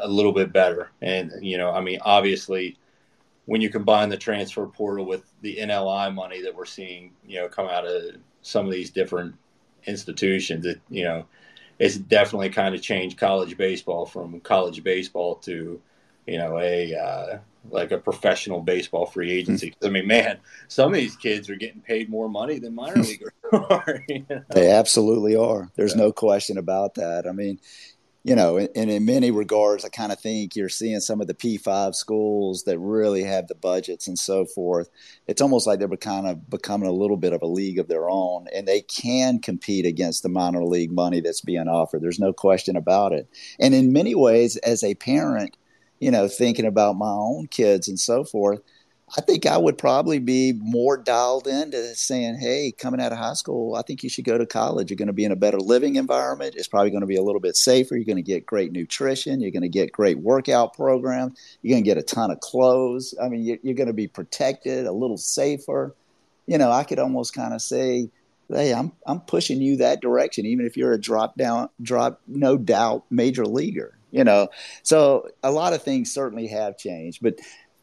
[0.00, 0.90] a little bit better.
[1.02, 2.78] And you know, I mean, obviously,
[3.48, 7.48] when you combine the transfer portal with the NLI money that we're seeing, you know,
[7.48, 9.34] come out of some of these different
[9.86, 11.24] institutions, that you know
[11.78, 15.80] it's definitely kind of changed college baseball from college baseball to
[16.26, 17.38] you know a uh,
[17.70, 19.70] like a professional baseball free agency.
[19.70, 19.86] Mm-hmm.
[19.86, 20.38] I mean, man,
[20.68, 24.04] some of these kids are getting paid more money than minor leaguers are.
[24.10, 24.42] You know?
[24.50, 25.70] They absolutely are.
[25.74, 26.02] There's yeah.
[26.02, 27.26] no question about that.
[27.26, 27.60] I mean,
[28.28, 31.34] you know, and in many regards, I kind of think you're seeing some of the
[31.34, 34.90] P5 schools that really have the budgets and so forth.
[35.26, 38.10] It's almost like they're kind of becoming a little bit of a league of their
[38.10, 42.02] own, and they can compete against the minor league money that's being offered.
[42.02, 43.30] There's no question about it.
[43.58, 45.56] And in many ways, as a parent,
[45.98, 48.60] you know, thinking about my own kids and so forth,
[49.16, 53.34] I think I would probably be more dialed into saying, hey, coming out of high
[53.34, 54.90] school, I think you should go to college.
[54.90, 56.54] You're going to be in a better living environment.
[56.56, 57.96] It's probably going to be a little bit safer.
[57.96, 59.40] You're going to get great nutrition.
[59.40, 61.38] You're going to get great workout programs.
[61.62, 63.14] You're going to get a ton of clothes.
[63.22, 65.94] I mean, you're, you're going to be protected, a little safer.
[66.46, 68.10] You know, I could almost kind of say,
[68.50, 72.56] hey, I'm I'm pushing you that direction, even if you're a drop down, drop no
[72.56, 73.98] doubt major leaguer.
[74.10, 74.48] You know,
[74.82, 77.38] so a lot of things certainly have changed, but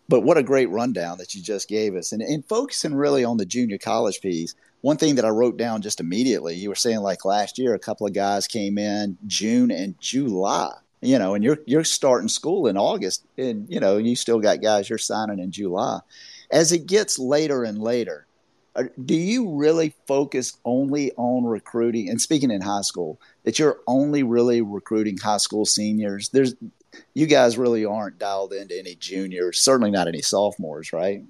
[0.08, 2.12] but what a great rundown that you just gave us.
[2.12, 5.82] And, and focusing really on the junior college piece, one thing that I wrote down
[5.82, 9.72] just immediately, you were saying like last year, a couple of guys came in June
[9.72, 14.16] and July, you know, and you're, you're starting school in August and, you know, you
[14.16, 16.00] still got guys you're signing in July.
[16.52, 18.28] As it gets later and later,
[18.76, 23.80] uh, do you really focus only on recruiting and speaking in high school that you're
[23.88, 26.56] only really recruiting high school seniors there's
[27.14, 31.24] you guys really aren't dialed into any juniors, certainly not any sophomores, right?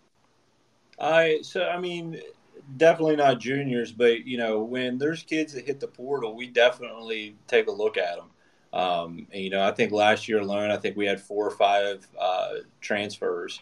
[0.99, 2.21] I so I mean,
[2.77, 7.35] definitely not juniors, but you know, when there's kids that hit the portal, we definitely
[7.47, 8.29] take a look at them.
[8.73, 11.51] Um, and, you know, I think last year alone, I think we had four or
[11.51, 13.61] five uh, transfers.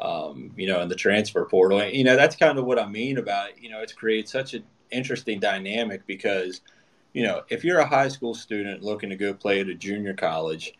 [0.00, 2.86] Um, you know, in the transfer portal, and, you know, that's kind of what I
[2.86, 3.62] mean about.
[3.62, 6.62] You know, it's created such an interesting dynamic because,
[7.12, 10.14] you know, if you're a high school student looking to go play at a junior
[10.14, 10.72] college,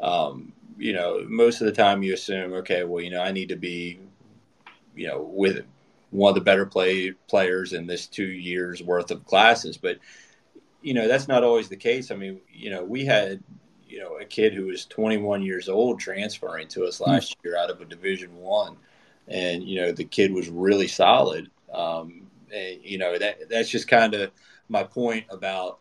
[0.00, 3.48] um, you know, most of the time you assume, okay, well, you know, I need
[3.48, 3.98] to be,
[4.94, 5.64] you know, with
[6.10, 9.98] one of the better play players in this two years worth of classes, but
[10.80, 12.10] you know that's not always the case.
[12.10, 13.42] I mean, you know, we had
[13.86, 17.10] you know a kid who was 21 years old transferring to us hmm.
[17.10, 18.76] last year out of a Division One,
[19.26, 21.50] and you know the kid was really solid.
[21.72, 22.22] Um,
[22.54, 24.30] and, you know that that's just kind of
[24.68, 25.80] my point about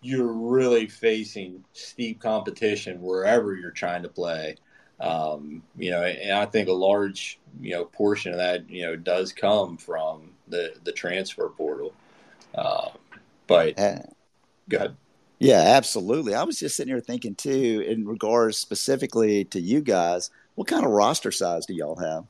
[0.00, 4.56] you're really facing steep competition wherever you're trying to play.
[5.00, 8.96] Um, you know, and I think a large, you know, portion of that, you know,
[8.96, 11.92] does come from the the transfer portal.
[12.54, 12.90] Um,
[13.46, 13.98] but uh,
[14.68, 14.96] go ahead.
[15.38, 16.34] Yeah, absolutely.
[16.34, 20.84] I was just sitting here thinking too, in regards specifically to you guys, what kind
[20.84, 22.24] of roster size do y'all have?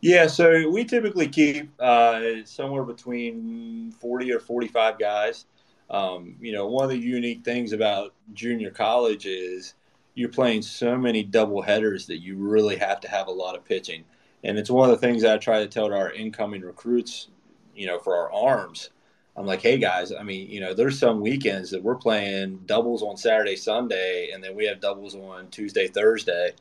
[0.00, 5.44] Yeah, so we typically keep uh, somewhere between 40 or 45 guys.
[5.90, 9.74] Um, you know, one of the unique things about junior college is
[10.14, 13.64] you're playing so many double headers that you really have to have a lot of
[13.64, 14.04] pitching.
[14.44, 17.28] And it's one of the things I try to tell to our incoming recruits,
[17.74, 18.90] you know, for our arms.
[19.36, 23.02] I'm like, hey guys, I mean, you know, there's some weekends that we're playing doubles
[23.02, 26.52] on Saturday, Sunday, and then we have doubles on Tuesday, Thursday.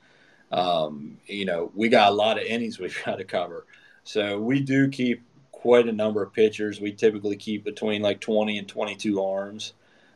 [0.51, 3.65] Um, you know, we got a lot of innings we've got to cover.
[4.03, 5.23] So we do keep
[5.59, 6.79] quite a number of pitchers.
[6.79, 9.73] We typically keep between like 20 and 22 arms.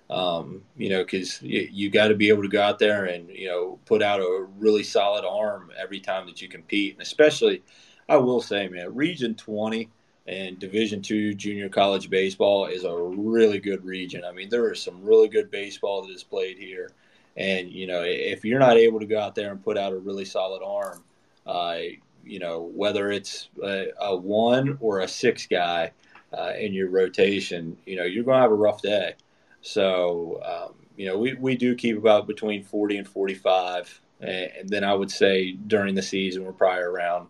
[0.09, 3.29] Um, you know, because you, you got to be able to go out there and
[3.29, 7.63] you know put out a really solid arm every time that you compete, and especially,
[8.07, 9.89] I will say, man, Region 20
[10.27, 14.23] and Division two junior college baseball is a really good region.
[14.23, 16.91] I mean, there is some really good baseball that is played here,
[17.35, 19.97] and you know, if you're not able to go out there and put out a
[19.97, 21.03] really solid arm,
[21.47, 21.77] uh,
[22.25, 25.91] you know, whether it's a, a, one or a six guy
[26.37, 29.15] uh, in your rotation, you know, you're going to have a rough day.
[29.61, 34.01] So, um, you know, we, we do keep about between 40 and 45.
[34.19, 37.27] And then I would say during the season, we're probably around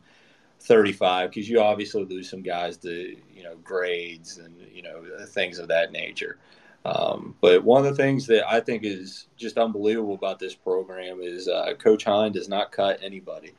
[0.59, 5.59] 35 because you obviously lose some guys to, you know, grades and, you know, things
[5.59, 6.37] of that nature.
[6.85, 11.21] Um, but one of the things that I think is just unbelievable about this program
[11.21, 13.53] is uh, Coach Hine does not cut anybody.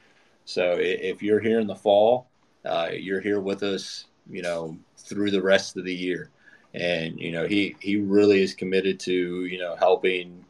[0.44, 2.28] So if you're here in the fall,
[2.64, 6.30] uh, you're here with us, you know, through the rest of the year
[6.74, 10.44] and you know he he really is committed to you know helping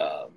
[0.00, 0.28] um,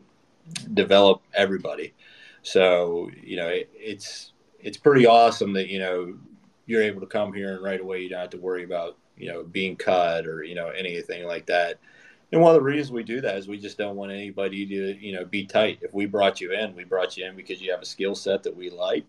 [0.74, 1.94] develop everybody.
[2.42, 6.18] So you know it, it's it's pretty awesome that you know
[6.66, 9.28] you're able to come here and right away you don't have to worry about you
[9.28, 11.80] know being cut or you know anything like that.
[12.32, 14.98] And one of the reasons we do that is we just don't want anybody to
[15.00, 15.80] you know be tight.
[15.82, 18.44] If we brought you in, we brought you in because you have a skill set
[18.44, 19.06] that we like.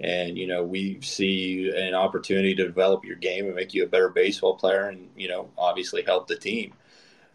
[0.00, 3.88] And you know we see an opportunity to develop your game and make you a
[3.88, 6.74] better baseball player and you know obviously help the team.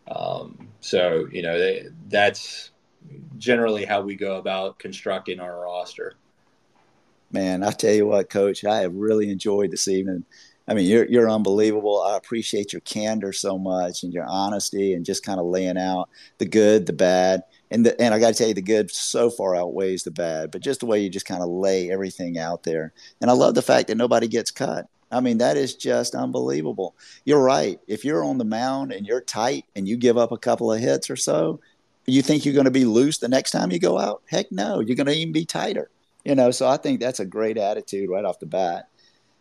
[0.08, 2.72] Um, so you know they, that's
[3.38, 6.14] generally how we go about constructing our roster.
[7.32, 10.24] Man i tell you what coach i have really enjoyed this evening
[10.68, 15.06] i mean you're, you're unbelievable i appreciate your candor so much and your honesty and
[15.06, 17.44] just kind of laying out the good the bad
[17.74, 20.52] and the, and I got to tell you, the good so far outweighs the bad.
[20.52, 23.56] But just the way you just kind of lay everything out there, and I love
[23.56, 24.86] the fact that nobody gets cut.
[25.12, 26.96] I mean, that is just unbelievable.
[27.26, 27.80] You're right.
[27.88, 30.80] If you're on the mound and you're tight and you give up a couple of
[30.80, 31.60] hits or so,
[32.06, 34.22] you think you're going to be loose the next time you go out?
[34.28, 35.90] Heck no, you're going to even be tighter.
[36.24, 38.88] You know, so I think that's a great attitude right off the bat.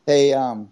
[0.07, 0.72] Hey, um,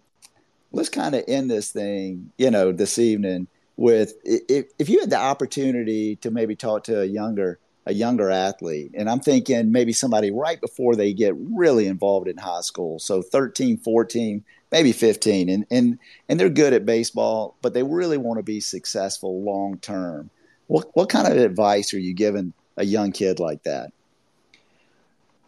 [0.73, 5.11] let's kind of end this thing, you know, this evening with if, if you had
[5.11, 9.91] the opportunity to maybe talk to a younger a younger athlete and i'm thinking maybe
[9.91, 15.49] somebody right before they get really involved in high school so 13 14 maybe 15
[15.49, 15.99] and and
[16.29, 20.29] and they're good at baseball but they really want to be successful long term
[20.71, 23.91] what what kind of advice are you giving a young kid like that?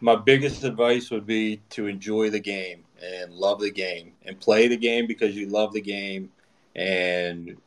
[0.01, 4.67] My biggest advice would be to enjoy the game and love the game and play
[4.67, 6.31] the game because you love the game
[6.75, 7.57] and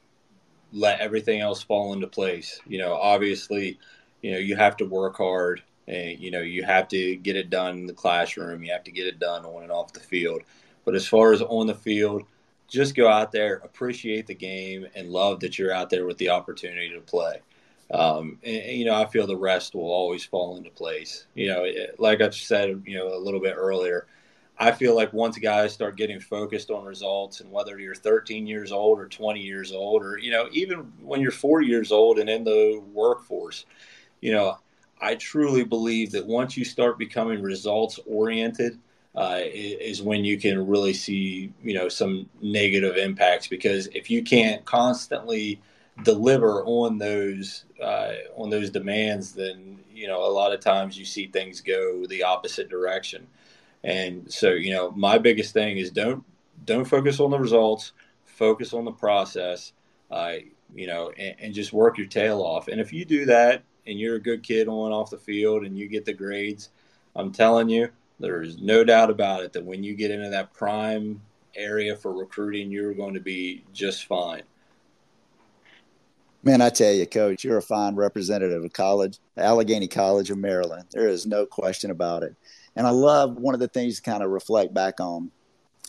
[0.72, 2.60] let everything else fall into place.
[2.66, 3.78] You know, obviously,
[4.22, 7.50] you know, you have to work hard and, you know, you have to get it
[7.50, 8.64] done in the classroom.
[8.64, 10.42] You have to get it done on and off the field.
[10.84, 12.24] But as far as on the field,
[12.68, 16.30] just go out there, appreciate the game, and love that you're out there with the
[16.30, 17.40] opportunity to play.
[17.92, 21.26] Um, and, and, you know, I feel the rest will always fall into place.
[21.34, 24.06] You know, it, like I've said, you know, a little bit earlier,
[24.58, 28.72] I feel like once guys start getting focused on results, and whether you're 13 years
[28.72, 32.30] old or 20 years old, or you know, even when you're four years old and
[32.30, 33.66] in the workforce,
[34.20, 34.58] you know,
[35.00, 38.78] I truly believe that once you start becoming results oriented,
[39.14, 43.46] uh, is when you can really see you know some negative impacts.
[43.46, 45.60] Because if you can't constantly
[46.02, 51.04] deliver on those uh, on those demands, then you know a lot of times you
[51.04, 53.26] see things go the opposite direction.
[53.86, 56.24] And so, you know, my biggest thing is don't
[56.64, 57.92] don't focus on the results,
[58.24, 59.72] focus on the process.
[60.10, 60.34] Uh,
[60.74, 62.68] you know, and, and just work your tail off.
[62.68, 65.78] And if you do that, and you're a good kid on off the field, and
[65.78, 66.70] you get the grades,
[67.14, 71.22] I'm telling you, there's no doubt about it that when you get into that prime
[71.54, 74.42] area for recruiting, you're going to be just fine.
[76.42, 80.86] Man, I tell you, Coach, you're a fine representative of college, Allegany College of Maryland.
[80.92, 82.36] There is no question about it.
[82.76, 85.30] And I love one of the things to kind of reflect back on.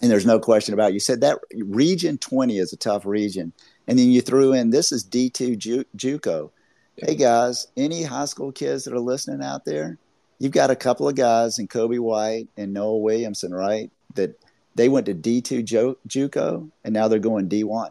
[0.02, 0.94] And there's no question about it.
[0.94, 3.52] You said that region 20 is a tough region.
[3.88, 6.52] And then you threw in this is D2 Ju- JUCO.
[6.96, 9.98] Hey guys, any high school kids that are listening out there,
[10.40, 13.92] you've got a couple of guys in Kobe White and Noah Williamson, right?
[14.16, 14.40] That
[14.76, 17.90] they went to D2 Ju- JUCO and now they're going D1.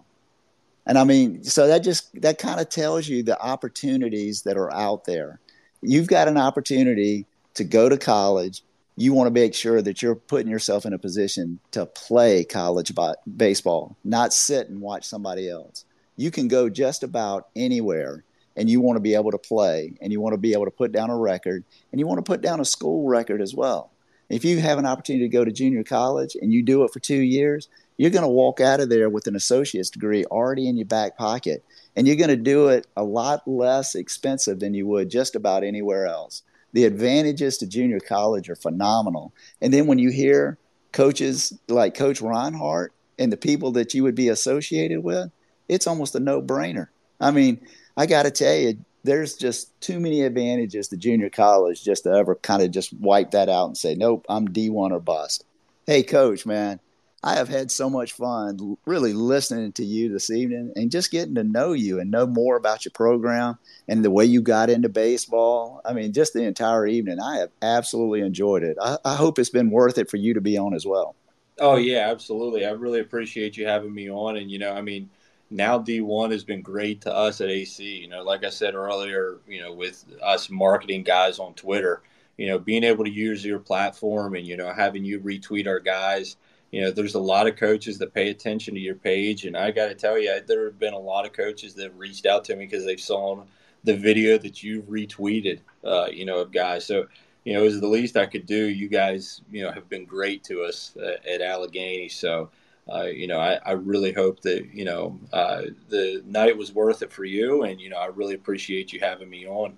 [0.87, 4.73] And I mean, so that just that kind of tells you the opportunities that are
[4.73, 5.41] out there.
[5.83, 8.63] You've got an opportunity to go to college
[8.97, 12.93] you want to make sure that you're putting yourself in a position to play college
[13.37, 15.85] baseball, not sit and watch somebody else.
[16.19, 18.25] you can go just about anywhere
[18.57, 20.71] and you want to be able to play and you want to be able to
[20.71, 23.91] put down a record and you want to put down a school record as well.
[24.31, 27.01] If you have an opportunity to go to junior college and you do it for
[27.01, 30.77] two years, you're going to walk out of there with an associate's degree already in
[30.77, 31.65] your back pocket.
[31.95, 35.65] And you're going to do it a lot less expensive than you would just about
[35.65, 36.43] anywhere else.
[36.77, 39.33] The advantages to junior college are phenomenal.
[39.63, 40.59] And then when you hear
[40.93, 45.31] coaches like Coach Rinehart and the people that you would be associated with,
[45.71, 46.89] it's almost a no brainer.
[47.19, 47.67] I mean,
[47.97, 52.11] I got to tell you, there's just too many advantages to junior college just to
[52.11, 55.47] ever kind of just wipe that out and say, nope, I'm D1 or bust.
[55.87, 56.79] Hey, coach, man,
[57.27, 61.35] I have had so much fun really listening to you this evening and just getting
[61.35, 63.59] to know you and know more about your program
[63.89, 65.81] and the way you got into baseball.
[65.85, 67.19] I mean, just the entire evening.
[67.19, 68.77] I have absolutely enjoyed it.
[68.81, 71.17] I, I hope it's been worth it for you to be on as well.
[71.59, 72.65] Oh, yeah, absolutely.
[72.65, 74.37] I really appreciate you having me on.
[74.37, 75.11] And, you know, I mean,
[75.51, 77.83] now D1 has been great to us at AC.
[77.83, 82.03] You know, like I said earlier, you know, with us marketing guys on Twitter,
[82.37, 85.81] you know, being able to use your platform and, you know, having you retweet our
[85.81, 86.37] guys.
[86.71, 89.45] You know, there's a lot of coaches that pay attention to your page.
[89.45, 91.99] And I got to tell you, there have been a lot of coaches that have
[91.99, 93.43] reached out to me because they've saw
[93.85, 96.85] the video that you've retweeted, uh, you know, of guys.
[96.85, 97.07] So,
[97.45, 98.67] you know, it was the least I could do.
[98.67, 102.11] You guys, you know, have been great to us uh, at Allegany.
[102.11, 102.51] So,
[102.93, 107.03] uh, you know, I, I, really hope that, you know, uh, the night was worth
[107.03, 107.63] it for you.
[107.65, 109.77] And, you know, I really appreciate you having me on.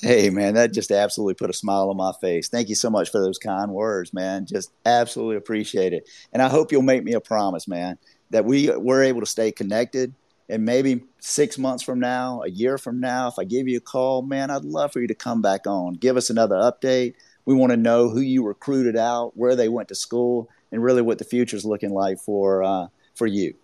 [0.00, 2.48] Hey, man, that just absolutely put a smile on my face.
[2.48, 4.46] Thank you so much for those kind words, man.
[4.46, 6.08] Just absolutely appreciate it.
[6.32, 7.98] And I hope you'll make me a promise, man,
[8.30, 10.14] that we, we're able to stay connected.
[10.48, 13.80] And maybe six months from now, a year from now, if I give you a
[13.80, 15.94] call, man, I'd love for you to come back on.
[15.94, 17.14] Give us another update.
[17.44, 21.02] We want to know who you recruited out, where they went to school, and really
[21.02, 23.54] what the future is looking like for uh, for you.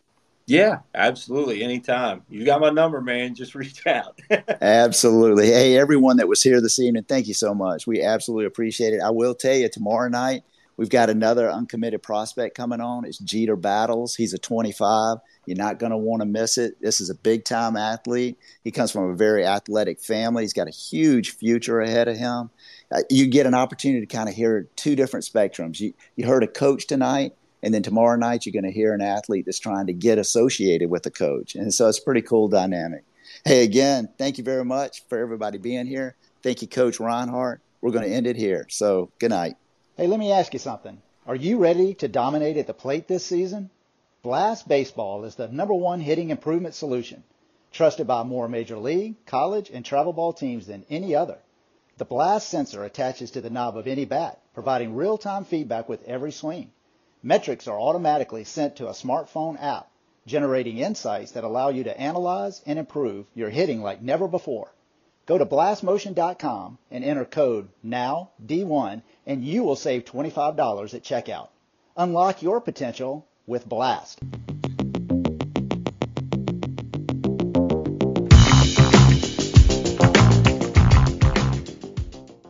[0.48, 1.62] Yeah, absolutely.
[1.62, 2.22] Anytime.
[2.30, 3.34] You got my number, man.
[3.34, 4.18] Just reach out.
[4.62, 5.48] absolutely.
[5.48, 7.86] Hey, everyone that was here this evening, thank you so much.
[7.86, 9.02] We absolutely appreciate it.
[9.02, 10.44] I will tell you, tomorrow night,
[10.78, 13.04] we've got another uncommitted prospect coming on.
[13.04, 14.14] It's Jeter Battles.
[14.14, 15.18] He's a 25.
[15.44, 16.80] You're not going to want to miss it.
[16.80, 18.38] This is a big time athlete.
[18.64, 20.44] He comes from a very athletic family.
[20.44, 22.48] He's got a huge future ahead of him.
[22.90, 25.78] Uh, you get an opportunity to kind of hear two different spectrums.
[25.78, 29.00] You, you heard a coach tonight, and then tomorrow night you're going to hear an
[29.00, 31.54] athlete that's trying to get associated with a coach.
[31.54, 33.04] And so it's pretty cool dynamic.
[33.44, 36.16] Hey, again, thank you very much for everybody being here.
[36.42, 37.58] Thank you, Coach Rinehart.
[37.80, 38.66] We're going to end it here.
[38.68, 39.56] So good night.
[39.96, 41.00] Hey, let me ask you something.
[41.26, 43.70] Are you ready to dominate at the plate this season?
[44.22, 47.22] Blast Baseball is the number one hitting improvement solution,
[47.72, 51.38] trusted by more major league, college, and travel ball teams than any other.
[51.98, 56.32] The blast sensor attaches to the knob of any bat, providing real-time feedback with every
[56.32, 56.70] swing.
[57.22, 59.90] Metrics are automatically sent to a smartphone app,
[60.26, 64.72] generating insights that allow you to analyze and improve your hitting like never before.
[65.26, 71.48] Go to blastmotion.com and enter code NOWD1 and you will save $25 at checkout.
[71.96, 74.20] Unlock your potential with Blast.